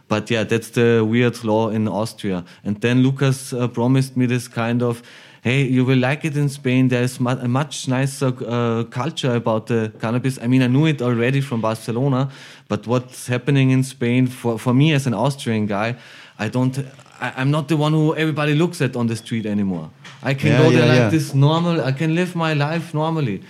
[0.06, 2.44] But yeah, that's the weird law in Austria.
[2.62, 5.02] And then Lucas uh, promised me this kind of,
[5.42, 6.86] hey, you will like it in Spain.
[6.86, 10.38] There's a much nicer uh, culture about the cannabis.
[10.40, 12.30] I mean, I knew it already from Barcelona,
[12.68, 15.96] but what's happening in Spain for, for me as an Austrian guy,
[16.38, 16.78] I don't,
[17.20, 19.90] I, I'm not the one who everybody looks at on the street anymore.
[20.22, 21.08] I can Yeah, go there yeah, like yeah.
[21.10, 23.42] this normal, I can live my life normally.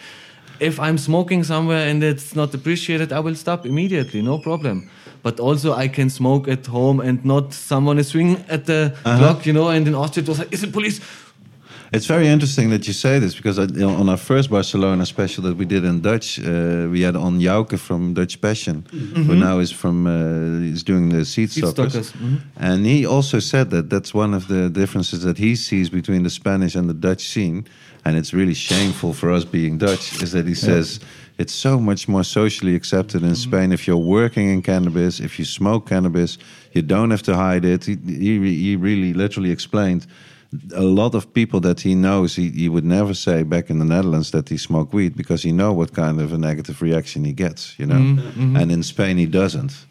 [0.61, 4.89] If I'm smoking somewhere and it's not appreciated, I will stop immediately, no problem.
[5.23, 9.19] But also, I can smoke at home and not someone is swinging at the Uh-huh.
[9.19, 9.69] clock, you know.
[9.69, 11.01] And in Austria, it was like, "Is it police?"
[11.95, 15.57] It's very interesting that you say this because I, on our first Barcelona special that
[15.57, 19.71] we did in Dutch, uh, we had on Jouke from Dutch Passion, who now is
[19.71, 22.41] from uh, he's doing the seed Seed stockers, stockers, mhm.
[22.57, 26.31] and he also said that that's one of the differences that he sees between the
[26.31, 27.65] Spanish and the Dutch scene,
[28.05, 30.99] and it's really shameful for us being Dutch is that he says.
[31.37, 33.73] It's so much more socially accepted in Spain.
[33.73, 36.39] If you're working in cannabis, if you smoke cannabis,
[36.75, 37.87] you don't have to hide it.
[37.87, 40.07] He, he, he really literally explained
[40.75, 43.85] a lot of people that he knows he, he would never say back in the
[43.85, 47.33] Netherlands that he smoked weed because he know what kind of a negative reaction he
[47.33, 47.97] gets, you know.
[47.97, 48.57] Mm-hmm.
[48.57, 49.87] And in Spain he doesn't.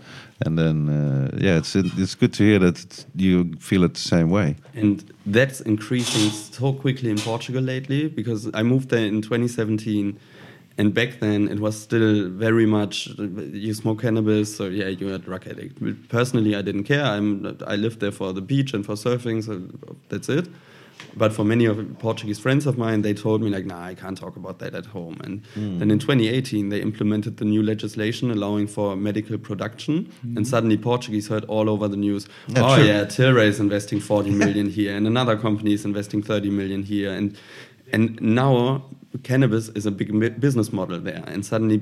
[0.45, 4.29] And then uh, yeah, it's it's good to hear that you feel it the same
[4.29, 4.55] way.
[4.73, 10.19] And that's increasing so quickly in Portugal lately because I moved there in 2017
[10.77, 15.19] And back then, it was still very much you smoke cannabis, so yeah, you're a
[15.19, 16.09] drug addict.
[16.09, 17.03] Personally, I didn't care.
[17.03, 19.61] I'm I lived there for the beach and for surfing, so
[20.09, 20.47] that's it.
[21.15, 24.17] But for many of Portuguese friends of mine, they told me like, "Nah, I can't
[24.17, 25.77] talk about that at home." And hmm.
[25.77, 30.37] then in 2018, they implemented the new legislation allowing for medical production, hmm.
[30.37, 32.27] and suddenly Portuguese heard all over the news.
[32.55, 32.85] Oh true.
[32.85, 37.11] yeah, Tilray is investing 40 million here, and another company is investing 30 million here,
[37.11, 37.37] and
[37.91, 38.85] and now
[39.19, 41.81] cannabis is a big business model there, and suddenly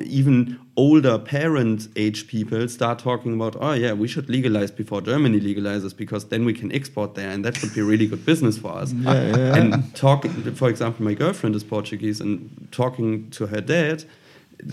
[0.00, 5.40] even older parent age people start talking about, oh yeah, we should legalize before Germany
[5.40, 8.72] legalizes because then we can export there, and that would be really good business for
[8.72, 8.92] us.
[8.92, 14.04] And talking, for example, my girlfriend is Portuguese, and talking to her dad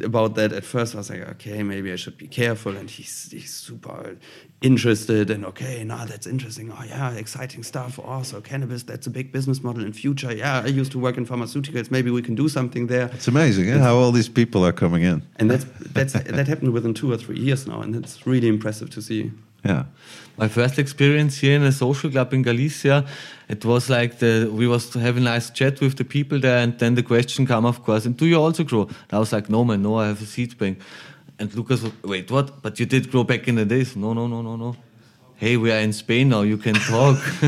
[0.03, 2.75] about that at first I was like, okay, maybe I should be careful.
[2.77, 4.17] And he's, he's super
[4.61, 6.71] interested and okay, now that's interesting.
[6.71, 7.99] Oh yeah, exciting stuff.
[8.03, 10.33] Oh, so cannabis, that's a big business model in future.
[10.33, 11.91] Yeah, I used to work in pharmaceuticals.
[11.91, 13.09] Maybe we can do something there.
[13.13, 15.21] It's amazing how all these people are coming in.
[15.37, 18.89] And that's that's that happened within two or three years now, and it's really impressive
[18.91, 19.31] to see.
[19.63, 19.83] Yeah.
[20.37, 23.05] My first experience here in a social club in Galicia,
[23.49, 26.79] it was like the we was having a nice chat with the people there, and
[26.79, 28.83] then the question come, of course, and do you also grow?
[28.83, 30.79] And I was like, no man, no, I have a seed bank.
[31.39, 32.61] And Lucas was, wait, what?
[32.61, 33.95] But you did grow back in the days?
[33.95, 34.75] No, no, no, no, no.
[35.39, 36.41] Hey, we are in Spain now.
[36.41, 37.17] You can talk.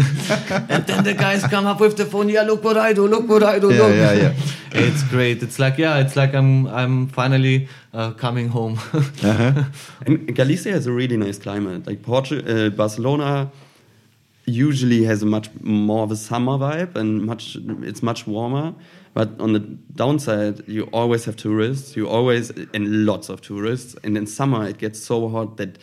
[0.69, 2.29] and then the guys come up with the phone.
[2.29, 3.05] Yeah, look what I do.
[3.05, 3.69] Look what I do.
[3.69, 3.93] Yeah, look.
[3.93, 4.33] yeah, yeah.
[4.71, 5.43] it's great.
[5.43, 8.79] It's like yeah, it's like I'm I'm finally uh, coming home.
[10.05, 11.85] And Galicia has a really nice climate.
[11.85, 13.51] Like Portu- uh, Barcelona
[14.45, 18.73] usually has a much more of a summer vibe and much it's much warmer.
[19.13, 19.59] But on the
[19.95, 21.97] downside, you always have tourists.
[21.97, 23.97] You always and lots of tourists.
[24.01, 25.77] And in summer, it gets so hot that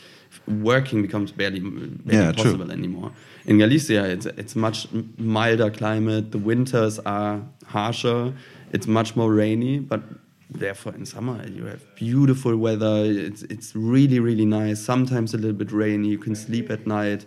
[0.49, 2.45] working becomes barely, barely Yeah, true.
[2.53, 3.13] possible anymore.
[3.47, 4.87] In Galicia, it's it's much
[5.19, 6.33] milder climate.
[6.33, 8.33] The winters are harsher.
[8.73, 10.03] It's much more rainy, but
[10.51, 13.05] therefore in summer you have beautiful weather.
[13.05, 14.81] It's it's really really nice.
[14.85, 16.09] Sometimes a little bit rainy.
[16.09, 17.25] You can sleep at night.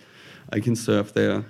[0.54, 1.44] I can surf there,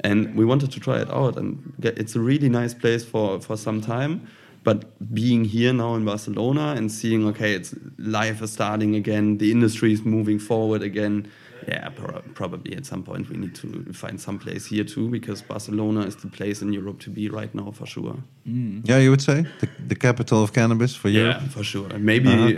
[0.00, 1.36] and we wanted to try it out.
[1.36, 4.20] And get, it's a really nice place for for some time.
[4.64, 4.78] But
[5.14, 9.92] being here now in Barcelona and seeing, okay, it's life is starting again, the industry
[9.92, 11.28] is moving forward again.
[11.68, 15.42] Yeah, pro- probably at some point we need to find some place here too, because
[15.42, 18.16] Barcelona is the place in Europe to be right now for sure.
[18.44, 21.38] Yeah, you would say the, the capital of cannabis for Europe.
[21.42, 21.88] Yeah, for sure.
[21.98, 22.50] Maybe Uh-huh.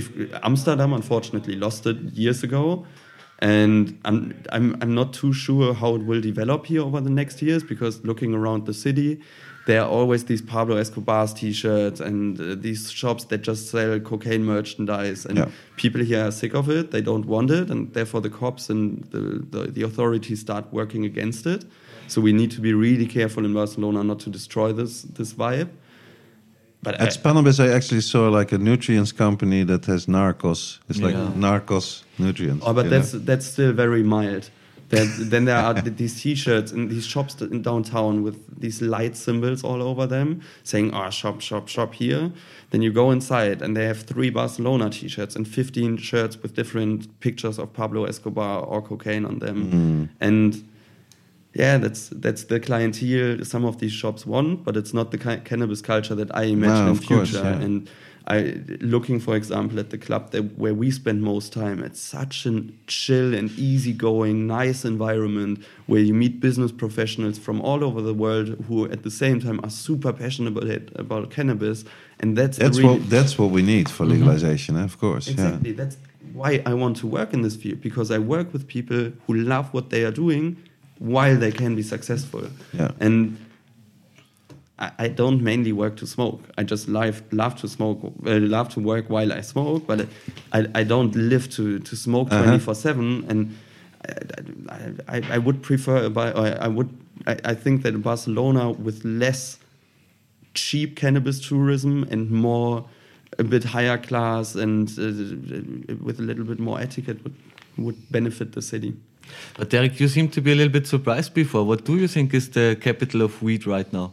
[0.00, 0.10] if
[0.42, 2.86] Amsterdam unfortunately lost it years ago,
[3.40, 7.42] and I'm, I'm I'm not too sure how it will develop here over the next
[7.42, 9.20] years because looking around the city,
[9.66, 14.44] there are always these Pablo Escobar's T-shirts and uh, these shops that just sell cocaine
[14.44, 15.48] merchandise, and Yeah.
[15.76, 16.90] people here are sick of it.
[16.90, 21.04] They don't want it, and therefore the cops and the, the the authorities start working
[21.04, 21.64] against it.
[22.08, 25.68] So we need to be really careful in Barcelona not to destroy this this vibe.
[26.82, 30.80] But At Spannabis, I actually saw like a nutrients company that has Narcos.
[30.90, 31.32] It's like Yeah.
[31.34, 32.62] Narcos nutrients.
[32.66, 33.20] Oh, but that's know?
[33.24, 34.50] that's still very mild.
[34.90, 39.64] Then, then there are these T-shirts in these shops in downtown with these light symbols
[39.64, 42.30] all over them, saying "Ah, shop, shop, shop here."
[42.70, 47.18] Then you go inside, and they have three Barcelona T-shirts and fifteen shirts with different
[47.20, 50.08] pictures of Pablo Escobar or cocaine on them, Mm.
[50.20, 50.62] and
[51.54, 55.42] yeah, that's that's the clientele some of these shops want, but it's not the ki-
[55.44, 57.44] cannabis culture that I imagine No, in of course, future.
[57.44, 57.60] yeah.
[57.64, 57.88] And
[58.26, 61.82] I looking, for example, at the club that, where we spend most time.
[61.82, 67.84] It's such a chill and easygoing, nice environment where you meet business professionals from all
[67.84, 71.84] over the world who, at the same time, are super passionate about it, about cannabis,
[72.18, 75.28] and that's that's really, what that's what we need for legalization, eh, of course.
[75.28, 75.72] Exactly.
[75.72, 75.98] That's
[76.32, 79.72] why I want to work in this field because I work with people who love
[79.74, 80.56] what they are doing
[80.98, 82.48] while they can be successful.
[82.72, 82.92] Yeah.
[83.00, 83.36] And
[84.78, 86.42] I, I don't mainly work to smoke.
[86.58, 90.08] I just love love to smoke, uh, love to work while I smoke, but
[90.52, 92.42] I, I don't live to to smoke Uh-huh.
[92.42, 93.24] twenty four seven.
[93.28, 93.56] And
[94.68, 96.10] I, I, I would prefer,
[96.66, 96.88] I would
[97.26, 99.58] I, I think that Barcelona with less
[100.54, 102.84] cheap cannabis tourism and more
[103.38, 107.34] a bit higher class and uh, with a little bit more etiquette would
[107.78, 108.94] would benefit the city.
[109.56, 111.64] But Derek, you seem to be a little bit surprised before.
[111.64, 114.12] What do you think is the capital of weed right now?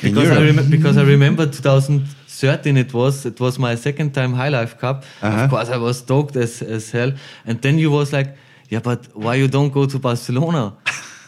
[0.00, 4.48] Because I, rem- because I remember 2013 it was it was my second time High
[4.48, 5.04] Life Cup.
[5.20, 5.44] Uh-huh.
[5.44, 7.12] Of course I was stoked as, as hell.
[7.46, 8.36] And then you was like,
[8.70, 10.72] yeah, but why you don't go to Barcelona?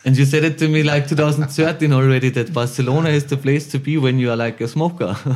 [0.05, 3.79] And you said it to me like 2013 already that Barcelona is the place to
[3.79, 5.17] be when you are like a smoker.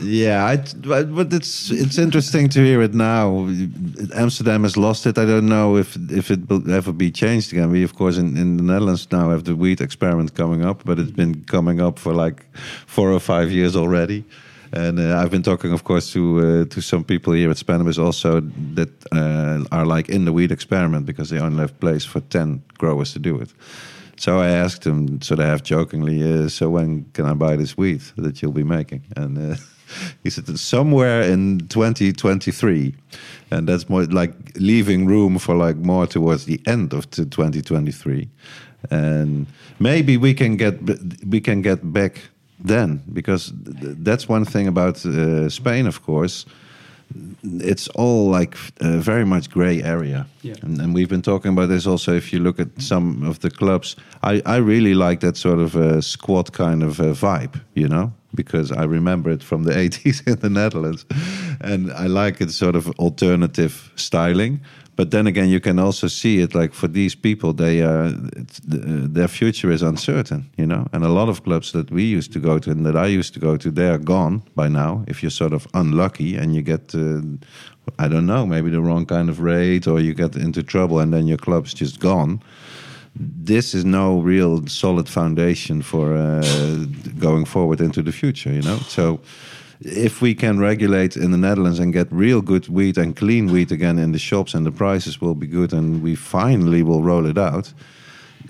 [0.00, 0.56] Yeah, I,
[1.04, 3.48] but it's it's interesting to hear it now.
[4.14, 5.18] Amsterdam has lost it.
[5.18, 7.70] I don't know if if it will ever be changed again.
[7.70, 10.98] We of course in, in the Netherlands now have the weed experiment coming up, but
[10.98, 12.44] it's been coming up for like
[12.86, 14.24] four or five years already.
[14.72, 17.98] And uh, I've been talking, of course, to uh, to some people here at Spannabis
[17.98, 18.40] also
[18.74, 22.62] that uh, are like in the weed experiment because they only have place for ten
[22.78, 23.52] growers to do it.
[24.16, 27.76] So I asked him, sort of half jokingly, uh, "So when can I buy this
[27.76, 29.56] weed that you'll be making?" And uh,
[30.22, 32.94] he said, "Somewhere in 2023."
[33.50, 38.28] and that's more like leaving room for like more towards the end of 2023
[38.90, 39.46] and
[39.78, 40.78] maybe we can get
[41.26, 42.20] we can get back
[42.60, 46.46] then because th- that's one thing about uh, Spain of course.
[47.42, 50.26] It's all like uh, very much gray area.
[50.42, 50.56] Yeah.
[50.62, 53.50] and, and we've been talking about this also if you look at some of the
[53.50, 53.96] clubs.
[54.22, 58.12] I, I really like that sort of uh, squad kind of uh, vibe you know
[58.34, 61.06] because I remember it from the 80s in the Netherlands.
[61.60, 64.60] And I like it sort of alternative styling
[64.98, 68.12] but then again you can also see it like for these people they uh,
[69.14, 72.40] their future is uncertain you know and a lot of clubs that we used to
[72.40, 75.22] go to and that I used to go to they are gone by now if
[75.22, 77.20] you're sort of unlucky and you get uh,
[77.98, 81.12] I don't know maybe the wrong kind of rate or you get into trouble and
[81.12, 82.42] then your club's just gone
[83.18, 86.84] this is no real solid foundation for uh,
[87.18, 88.78] going forward into the future, you know.
[88.88, 89.20] So,
[89.80, 93.70] if we can regulate in the Netherlands and get real good wheat and clean wheat
[93.70, 97.26] again in the shops, and the prices will be good, and we finally will roll
[97.26, 97.72] it out,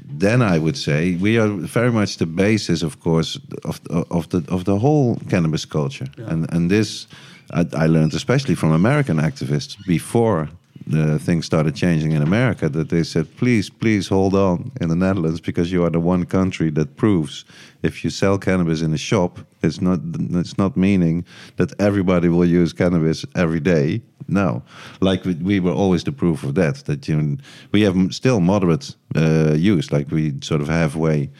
[0.04, 4.44] then I would say we are very much the basis, of course, of of the
[4.48, 7.06] of the whole cannabis culture, and and this
[7.52, 10.48] I, I learned especially from American activists before
[10.86, 14.96] the things started changing in America that they said, please, please hold on in the
[14.96, 17.44] Netherlands because you are the one country that proves
[17.82, 20.00] if you sell cannabis in a shop, it's not
[20.40, 21.24] it's not meaning
[21.56, 24.00] that everybody will use cannabis every day.
[24.28, 24.62] No,
[25.00, 26.84] like we, we were always the proof of that.
[26.84, 27.38] That you
[27.72, 31.30] we have still moderate uh, use, like we sort of halfway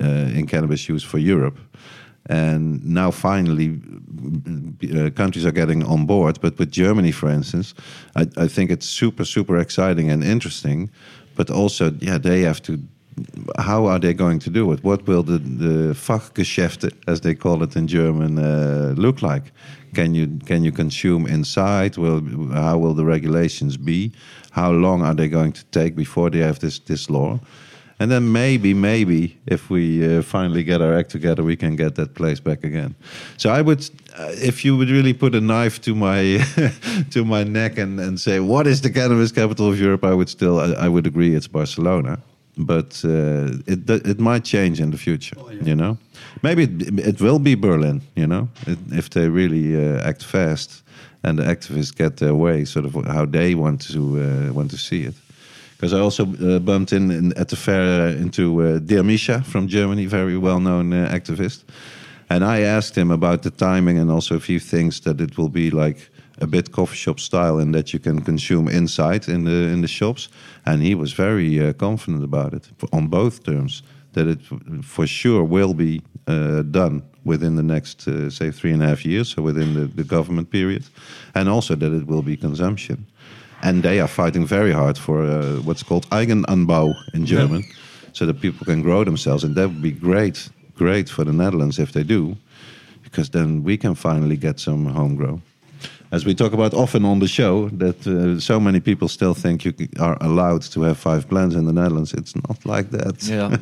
[0.00, 1.58] uh, in cannabis use for Europe.
[2.28, 3.80] And now finally,
[4.92, 6.40] uh, countries are getting on board.
[6.40, 7.74] But with Germany, for instance,
[8.16, 10.90] I, I think it's super, super exciting and interesting.
[11.36, 12.78] But also, yeah, they have to.
[13.58, 14.84] How are they going to do it?
[14.84, 19.52] What will the the Fachgeschäfte, as they call it in German, uh, look like?
[19.94, 21.96] Can you can you consume inside?
[21.96, 22.20] Will
[22.52, 24.12] how will the regulations be?
[24.50, 27.38] How long are they going to take before they have this this law?
[27.98, 31.94] And then maybe, maybe if we uh, finally get our act together, we can get
[31.94, 32.94] that place back again.
[33.38, 33.88] So I would,
[34.18, 36.44] uh, if you would really put a knife to my
[37.10, 40.28] to my neck and, and say what is the cannabis capital of Europe, I would
[40.28, 42.18] still, I, I would agree it's Barcelona.
[42.58, 45.98] But uh, it it might change in the future, you know.
[46.42, 50.82] Maybe it, it will be Berlin, you know, it, if they really uh, act fast
[51.22, 54.76] and the activists get their way, sort of how they want to uh, want to
[54.76, 55.14] see it
[55.76, 59.42] because I also uh, bumped in, in at the fair uh, into uh, Dear Misha
[59.42, 61.64] from Germany, very well known uh, activist.
[62.28, 65.48] And I asked him about the timing and also a few things that it will
[65.48, 69.72] be like a bit coffee shop style and that you can consume inside in the
[69.72, 70.28] in the shops.
[70.64, 73.82] And he was very uh, confident about it on both terms
[74.12, 74.40] that it
[74.82, 79.04] for sure will be uh, done within the next uh, say three and a half
[79.04, 80.84] years, so within the, the government period,
[81.34, 83.06] and also that it will be consumption
[83.62, 87.64] and they are fighting very hard for uh, what's called Eigenanbau in German,
[88.12, 91.78] so that people can grow themselves, and that would be great, great for the Netherlands
[91.78, 92.36] if they do,
[93.02, 95.42] because then we can finally get some homegrown.
[96.12, 99.64] As we talk about often on the show, that uh, so many people still think
[99.64, 102.12] you are allowed to have five plants in the Netherlands.
[102.14, 103.22] It's not like that.
[103.28, 103.56] Yeah.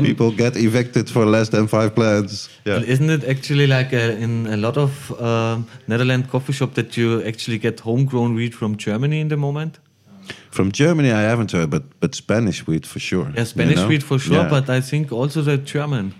[0.02, 2.48] People get evicted for less than five plants.
[2.64, 2.80] Yeah.
[2.80, 7.22] Isn't it actually like uh, in a lot of um Netherlands coffee shop that you
[7.24, 9.78] actually get homegrown wheat from Germany in the moment?
[10.50, 13.26] From Germany, I haven't heard, but but Spanish wheat for sure.
[13.36, 13.88] Yeah, Spanish you know?
[13.88, 14.48] wheat for sure, Yeah.
[14.50, 16.12] but I think also the German.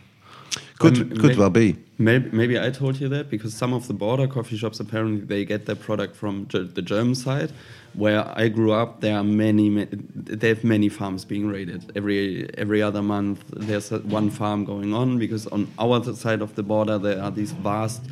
[0.82, 1.76] Could Um, could may- well be.
[1.98, 5.44] Maybe, maybe I told you that because some of the border coffee shops apparently they
[5.44, 7.50] get their product from the German side.
[7.94, 9.92] Where I grew up, there are many, ma-
[10.40, 13.38] they have many farms being raided every every other month.
[13.68, 17.52] There's one farm going on because on our side of the border there are these
[17.52, 18.02] vast.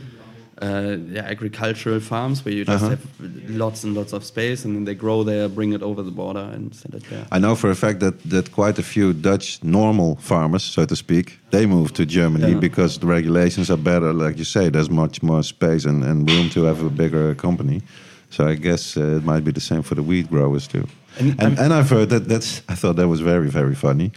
[0.63, 2.91] Uh, yeah, agricultural farms where you just Uh-huh.
[2.91, 3.01] have
[3.49, 6.51] lots and lots of space, and then they grow there, bring it over the border,
[6.55, 7.25] and send it there.
[7.33, 10.95] I know for a fact that, that quite a few Dutch normal farmers, so to
[10.95, 12.61] speak, they move to Germany Yeah.
[12.61, 14.13] because the regulations are better.
[14.13, 17.81] Like you say, there's much more space and, and room to have a bigger company.
[18.29, 20.85] So I guess uh, it might be the same for the wheat growers too.
[21.19, 22.63] And And, and, I've heard that that's.
[22.69, 24.11] I thought that was very very funny.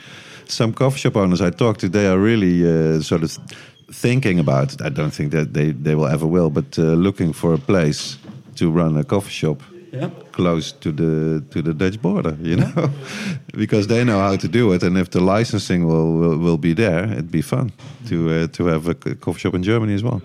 [0.45, 3.37] Some coffee shop owners I talked to, they are really uh, sort of
[3.93, 4.73] thinking about.
[4.73, 4.81] It.
[4.81, 8.17] I don't think that they they will ever will, but uh, looking for a place
[8.55, 9.61] to run a coffee shop
[9.93, 10.09] Yeah.
[10.31, 12.89] close to the to the Dutch border, you know,
[13.57, 16.73] because they know how to do it, and if the licensing will will, will be
[16.73, 17.71] there, it'd be fun
[18.09, 20.21] to uh, to have a coffee shop in Germany as well.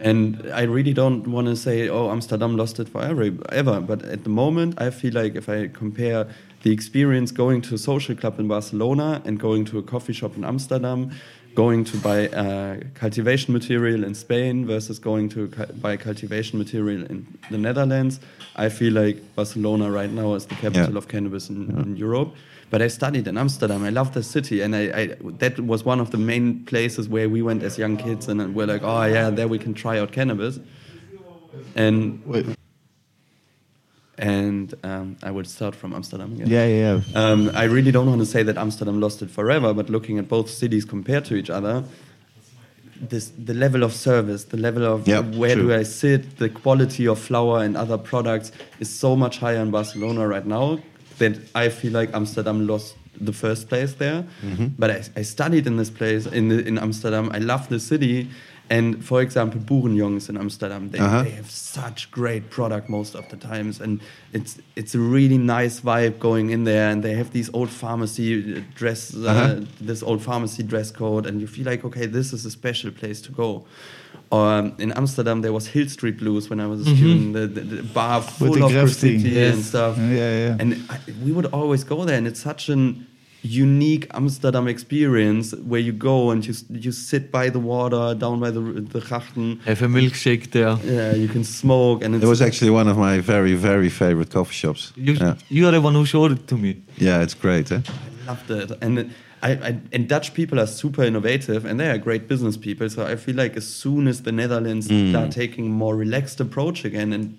[0.00, 3.80] and I really don't want to say, oh, Amsterdam lost it forever, ever.
[3.80, 6.24] But at the moment, I feel like if I compare
[6.62, 10.36] the experience going to a social club in Barcelona and going to a coffee shop
[10.36, 11.10] in Amsterdam,
[11.56, 17.02] going to buy uh, cultivation material in Spain versus going to cu- buy cultivation material
[17.10, 18.20] in the Netherlands,
[18.54, 20.98] I feel like Barcelona right now is the capital Yeah.
[20.98, 22.30] of cannabis in, in Europe.
[22.70, 23.84] But I studied in Amsterdam.
[23.84, 25.06] I love the city, and I, I
[25.38, 28.66] that was one of the main places where we went as young kids, and we're
[28.66, 30.58] like, oh yeah, there we can try out cannabis.
[31.76, 32.46] And Wait.
[34.18, 36.46] And um, I would start from Amsterdam again.
[36.48, 37.00] Yeah, yeah.
[37.12, 37.22] yeah.
[37.22, 40.26] Um, I really don't want to say that Amsterdam lost it forever, but looking at
[40.28, 41.84] both cities compared to each other,
[43.00, 45.68] this the level of service, the level of Yeah, where true.
[45.68, 49.70] do I sit, the quality of flower and other products is so much higher in
[49.70, 50.78] Barcelona right now
[51.18, 54.24] that I feel like Amsterdam lost the first place there.
[54.42, 54.66] Mm-hmm.
[54.78, 57.30] But I, I studied in this place in the, in Amsterdam.
[57.32, 58.28] I love the city.
[58.68, 61.22] And for example, Boerenjongens in Amsterdam, they, Uh-huh.
[61.22, 64.00] they have such great product most of the times, and
[64.32, 66.90] it's it's a really nice vibe going in there.
[66.90, 69.60] And they have these old pharmacy dress, uh, Uh-huh.
[69.80, 73.20] this old pharmacy dress code, and you feel like okay, this is a special place
[73.22, 73.64] to go.
[74.32, 77.60] Um, in Amsterdam, there was Hill Street Blues when I was a student, the, the,
[77.76, 79.18] the bar full the of graffiti.
[79.22, 79.96] graffiti and stuff.
[79.98, 80.56] Yeah, yeah.
[80.60, 83.06] And I, we would always go there, and it's such an
[83.46, 88.50] unique Amsterdam experience where you go and you you sit by the water down by
[88.50, 88.60] the
[88.92, 89.60] the grachten.
[89.64, 90.76] Have a milkshake there.
[90.84, 94.30] Yeah, you can smoke, and it's It was actually one of my very, very favorite
[94.30, 94.92] coffee shops.
[94.96, 95.34] You, yeah.
[95.48, 96.82] you are the one who showed it to me.
[96.98, 97.70] yeah, it's great.
[97.72, 97.80] Eh?
[98.24, 98.72] I loved it.
[98.82, 99.08] And it-
[99.42, 102.88] I, I, and Dutch people are super innovative and they are great business people.
[102.88, 106.84] So I feel like as soon as the Netherlands start taking a more relaxed approach
[106.84, 107.38] again and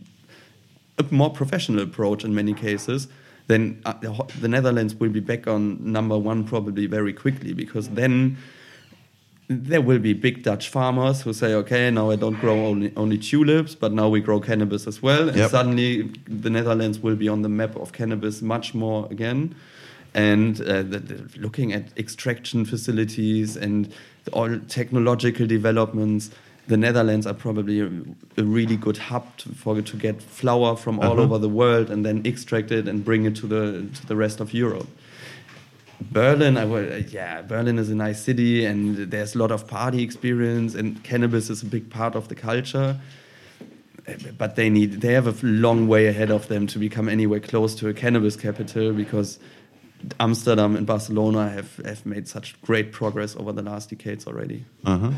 [1.00, 3.08] a more professional approach in many cases,
[3.48, 3.94] then uh,
[4.42, 8.38] the Netherlands will be back on number one probably very quickly because then
[9.50, 13.18] there will be big Dutch farmers who say, okay, now I don't grow only, only
[13.18, 15.30] tulips, but now we grow cannabis as well.
[15.30, 15.52] And Yep.
[15.52, 19.56] suddenly the Netherlands will be on the map of cannabis much more again.
[20.14, 23.94] And uh, the, the, looking at extraction facilities and
[24.34, 26.32] all technological developments,
[26.68, 27.90] the Netherlands are probably a,
[28.38, 31.24] a really good hub to, for to get flower from all Uh-huh.
[31.24, 34.40] over the world and then extract it and bring it to the to the rest
[34.40, 34.88] of Europe.
[36.12, 40.04] Berlin, I will, yeah, Berlin is a nice city and there's a lot of party
[40.04, 43.00] experience and cannabis is a big part of the culture.
[44.38, 47.76] But they need, they have a long way ahead of them to become anywhere close
[47.76, 49.40] to a cannabis capital because
[50.20, 54.64] Amsterdam and Barcelona have, have made such great progress over the last decades already.
[54.86, 55.12] Uh-huh.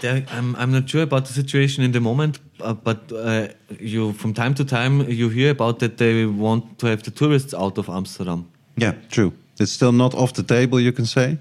[0.00, 3.48] There, I'm, I'm not sure about the situation in the moment, uh, but uh,
[3.80, 7.54] you from time to time you hear about that they want to have the tourists
[7.54, 8.46] out of Amsterdam.
[8.76, 9.32] Yeah, true.
[9.58, 11.38] It's still not off the table, you can say.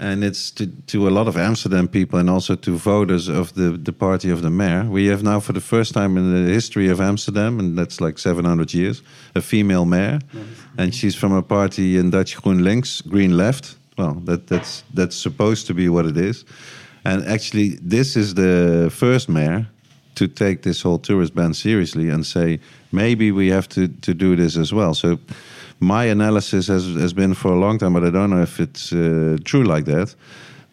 [0.00, 3.70] And it's to, to a lot of Amsterdam people and also to voters of the,
[3.70, 4.84] the party of the mayor.
[4.84, 8.18] We have now, for the first time in the history of Amsterdam, and that's like
[8.18, 9.02] 700 years,
[9.34, 10.18] a female mayor.
[10.78, 13.76] And she's from a party in Dutch GroenLinks, Green Left.
[13.96, 16.44] Well, that, that's, that's supposed to be what it is.
[17.04, 19.66] And actually, this is the first mayor
[20.14, 22.60] to take this whole tourist ban seriously and say
[22.92, 24.94] maybe we have to, to do this as well.
[24.94, 25.18] So
[25.80, 28.92] my analysis has, has been for a long time, but I don't know if it's
[28.92, 30.14] uh, true like that,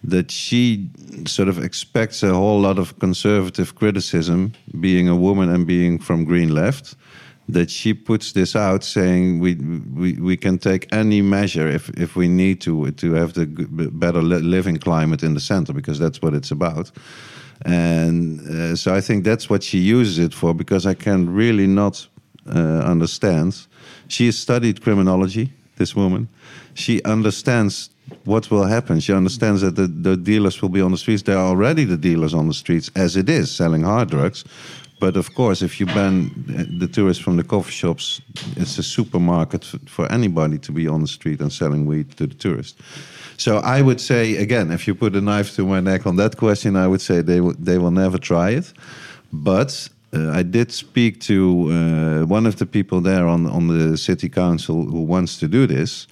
[0.04, 0.90] that she
[1.26, 6.24] sort of expects a whole lot of conservative criticism, being a woman and being from
[6.24, 6.96] Green Left.
[7.52, 12.16] That she puts this out, saying we we, we can take any measure if, if
[12.16, 13.46] we need to to have the
[13.92, 16.92] better living climate in the center because that's what it's about.
[17.66, 21.68] And uh, so I think that's what she uses it for because I can really
[21.68, 22.08] not
[22.48, 23.68] uh, understand.
[24.08, 26.28] She studied criminology, this woman.
[26.74, 27.90] She understands
[28.26, 29.00] what will happen.
[29.00, 31.24] She understands that the, the dealers will be on the streets.
[31.24, 34.44] There are already the dealers on the streets as it is, selling hard drugs.
[35.02, 36.30] But of course, if you ban
[36.80, 38.22] the tourists from the coffee shops,
[38.56, 42.36] it's a supermarket for anybody to be on the street and selling weed to the
[42.36, 42.78] tourists.
[43.38, 46.38] So I would say again, if you put a knife to my neck on that
[46.38, 48.74] question, I would say they will, they will never try it.
[49.34, 53.98] But uh, I did speak to uh, one of the people there on on the
[53.98, 56.08] city council who wants to do this,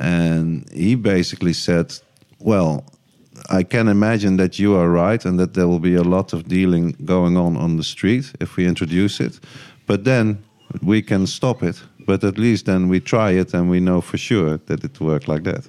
[0.00, 1.86] and he basically said,
[2.40, 2.82] "Well,
[3.50, 6.48] I can imagine that you are right and that there will be a lot of
[6.48, 9.40] dealing going on on the street if we introduce it,
[9.86, 10.38] but then
[10.82, 11.82] we can stop it.
[12.06, 15.28] But at least then we try it and we know for sure that it worked
[15.28, 15.68] like that."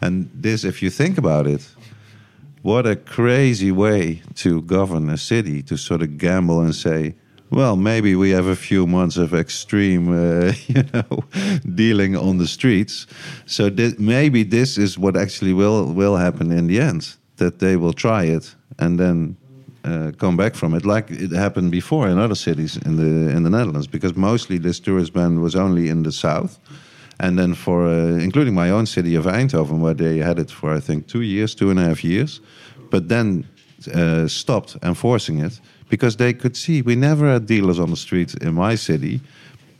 [0.00, 1.68] And this, if you think about it,
[2.62, 7.14] what a crazy way to govern a city to sort of gamble and say,
[7.50, 11.24] well, maybe we have a few months of extreme, uh, you know,
[11.74, 13.06] dealing on the streets.
[13.46, 17.16] So thi- maybe this is what actually will will happen in the end.
[17.36, 19.36] That they will try it, and then
[19.84, 23.44] uh, come back from it, like it happened before in other cities in the in
[23.44, 26.58] the Netherlands, because mostly this tourist ban was only in the south,
[27.20, 30.76] and then for uh, including my own city of Eindhoven, where they had it for
[30.76, 32.40] I think two years, two and a half years,
[32.90, 33.44] but then
[33.94, 38.34] uh, stopped enforcing it because they could see we never had dealers on the street
[38.34, 39.20] in my city,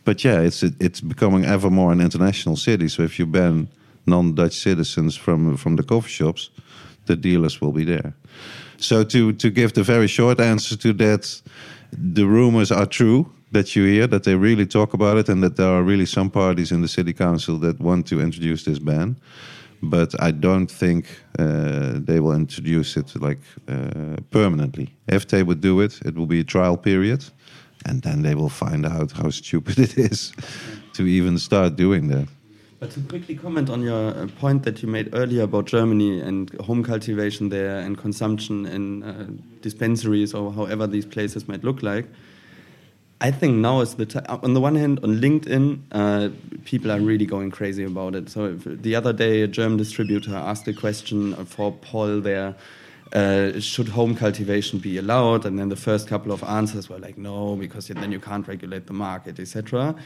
[0.04, 2.88] but yeah, it's it's becoming ever more an international city.
[2.88, 3.68] So if you ban
[4.06, 6.50] non-Dutch citizens from from the coffee shops,
[7.06, 8.12] the dealers will be there.
[8.78, 11.42] So to to give the very short answer to that,
[11.92, 15.56] the rumors are true that you hear that they really talk about it and that
[15.56, 19.16] there are really some parties in the city council that want to introduce this ban.
[19.82, 21.06] But I don't think
[21.38, 24.94] uh, they will introduce it like uh, permanently.
[25.06, 27.24] If they would do it, it will be a trial period,
[27.86, 30.32] and then they will find out how stupid it is
[30.94, 32.28] to even start doing that.
[32.80, 36.50] But to quickly comment on your uh, point that you made earlier about Germany and
[36.60, 39.26] home cultivation there and consumption in uh,
[39.62, 42.06] dispensaries or however these places might look like,
[43.20, 44.24] I think now is the time.
[44.28, 46.28] On the one hand, on LinkedIn, uh,
[46.64, 48.30] people are really going crazy about it.
[48.30, 52.54] So the other day, a German distributor asked a question for Paul there.
[53.12, 55.46] Uh, should home cultivation be allowed?
[55.46, 58.86] And then the first couple of answers were like, no, because then you can't regulate
[58.86, 59.96] the market, etc.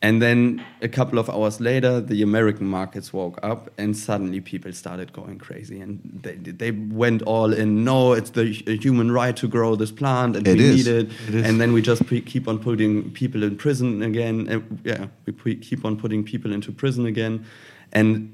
[0.00, 4.72] And then a couple of hours later, the American markets woke up, and suddenly people
[4.72, 7.82] started going crazy, and they they went all in.
[7.82, 8.44] No, it's the
[8.80, 10.76] human right to grow this plant, and It we is.
[10.76, 11.10] need it.
[11.34, 11.44] It.
[11.44, 14.48] And then we just keep on putting people in prison again.
[14.48, 15.06] Uh, yeah,
[15.44, 17.44] we keep on putting people into prison again,
[17.92, 18.32] and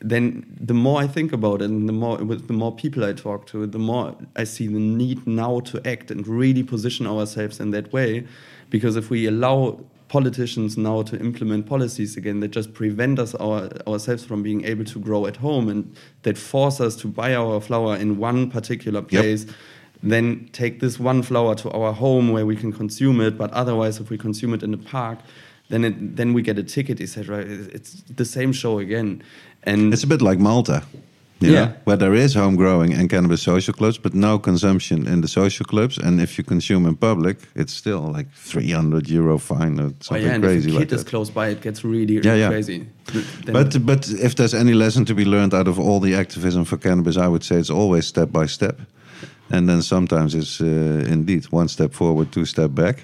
[0.00, 3.12] then the more I think about it, and the more with the more people I
[3.12, 7.60] talk to, the more I see the need now to act and really position ourselves
[7.60, 8.26] in that way,
[8.68, 9.78] because if we allow
[10.16, 14.84] politicians now to implement policies again that just prevent us our, ourselves from being able
[14.84, 15.80] to grow at home and
[16.22, 19.42] that force us to buy our flower in one particular place
[20.14, 23.94] then take this one flower to our home where we can consume it but otherwise
[24.02, 25.18] if we consume it in the park
[25.70, 27.38] then it, then we get a ticket etc
[27.76, 27.90] it's
[28.20, 29.22] the same show again.
[29.64, 30.84] And It's a bit like Malta.
[31.44, 31.64] You Yeah.
[31.64, 35.28] know, where there is home growing and cannabis social clubs, but no consumption in the
[35.28, 35.98] social clubs.
[35.98, 40.26] And if you consume in public, it's still like 300 euro fine or Oh, something
[40.26, 41.10] yeah, and crazy if a kid like is that.
[41.10, 42.48] close by, it gets really, really Yeah, yeah.
[42.50, 42.78] crazy.
[43.44, 46.64] Then- But but if there's any lesson to be learned out of all the activism
[46.64, 48.76] for cannabis, I would say it's always step by step,
[49.50, 52.96] and then sometimes it's uh, indeed one step forward, two step back.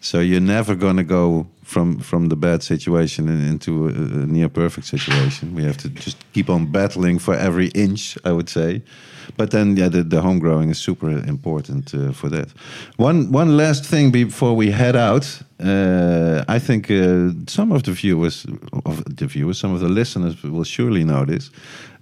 [0.00, 4.86] So you're never gonna go from from the bad situation into a, a near perfect
[4.86, 5.54] situation.
[5.54, 8.82] We have to just keep on battling for every inch, I would say.
[9.36, 12.48] But then, yeah, the, the home growing is super important uh, for that.
[12.96, 15.42] One one last thing before we head out.
[15.62, 18.46] Uh, I think uh, some of the viewers,
[18.84, 21.50] of the viewers, some of the listeners will surely know this.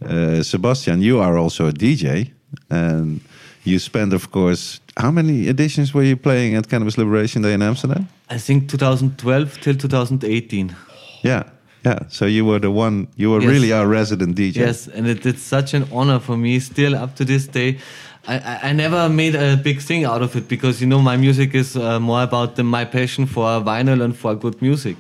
[0.01, 2.31] Uh, Sebastian, you are also a DJ,
[2.71, 3.21] and
[3.65, 7.63] you spend, of course, how many editions were you playing at Cannabis Liberation Day in
[7.63, 8.09] Amsterdam?
[8.29, 10.75] I think 2012 till 2018.
[11.23, 11.45] Yeah,
[11.85, 12.01] yeah.
[12.09, 13.07] So you were the one.
[13.17, 13.51] You were Yes.
[13.51, 14.57] really our resident DJ.
[14.57, 16.59] Yes, and it, it's such an honor for me.
[16.61, 17.79] Still up to this day,
[18.27, 21.55] I, I, never made a big thing out of it because you know my music
[21.55, 24.97] is uh, more about the, my passion for vinyl and for good music.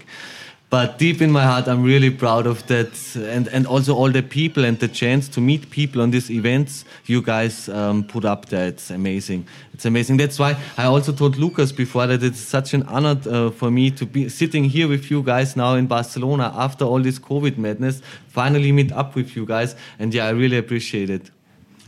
[0.70, 4.22] But deep in my heart, I'm really proud of that, and and also all the
[4.22, 8.46] people and the chance to meet people on these events you guys um, put up
[8.50, 8.68] there.
[8.68, 9.46] It's amazing.
[9.72, 10.18] It's amazing.
[10.18, 13.90] That's why I also told Lucas before that it's such an honor uh, for me
[13.92, 18.02] to be sitting here with you guys now in Barcelona after all this COVID madness.
[18.28, 21.30] Finally meet up with you guys, and yeah, I really appreciate it.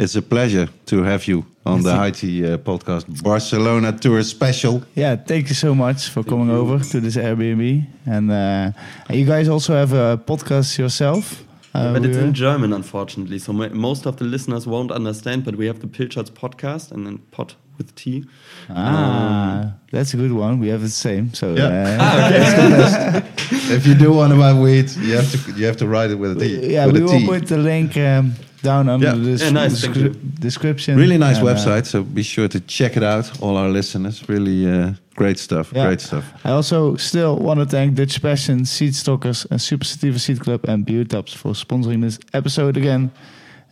[0.01, 4.83] It's a pleasure to have you on the Tea uh, podcast Barcelona tour special.
[4.95, 7.85] Yeah, thank you so much for coming over to this Airbnb.
[8.07, 8.73] And uh,
[9.11, 11.45] you guys also have a podcast yourself.
[11.75, 13.39] Uh, but it's we- in German, unfortunately.
[13.39, 15.45] So mo- most of the listeners won't understand.
[15.45, 18.25] But we have the Pilchards podcast and then pot with tea.
[18.69, 20.59] Ah, that's a good one.
[20.61, 21.33] We have the same.
[21.35, 21.99] So Yeah.
[22.01, 23.21] uh,
[23.77, 26.19] If you do want to buy weed, you have to you have to write it
[26.19, 26.73] with a T.
[26.75, 27.27] yeah, with we a will T.
[27.27, 29.15] put the link um, down under Yeah.
[29.15, 30.97] the Yeah, nice, thank description.
[30.99, 33.31] Really nice And, uh, website, so be sure to check it out.
[33.41, 35.67] All our listeners, really uh, great stuff.
[35.75, 35.87] Yeah.
[35.87, 36.25] Great stuff.
[36.45, 40.61] I also still want to thank Dutch Passion, Seed Stockers, and Super Sativa Seed Club
[40.71, 43.11] and Biotabs for sponsoring this episode again.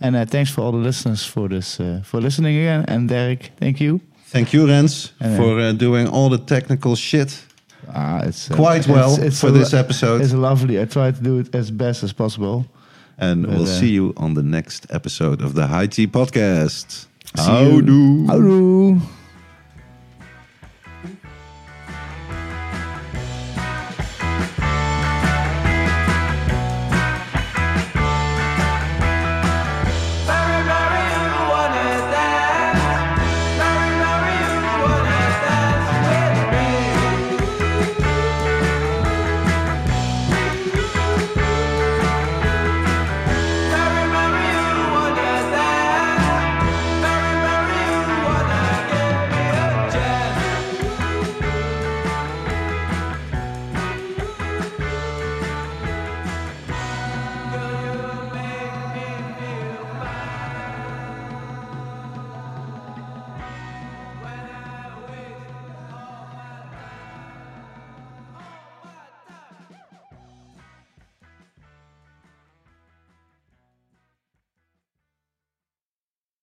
[0.00, 2.84] And uh, thanks for all the listeners for this uh, for listening again.
[2.88, 4.00] And Derek, thank you.
[4.32, 7.30] Thank you, Rens, And, uh, for uh, doing all the technical shit
[7.94, 10.20] Ah, it's uh, quite well it's- it's for this episode.
[10.20, 10.74] It's lovely.
[10.82, 12.64] I try to do it as best as possible.
[13.18, 16.86] And But, we'll uh, see you on the next episode of the High Tea Podcast.
[17.36, 17.82] See you.
[17.82, 18.26] Houdoe.
[18.30, 19.00] Houdoe.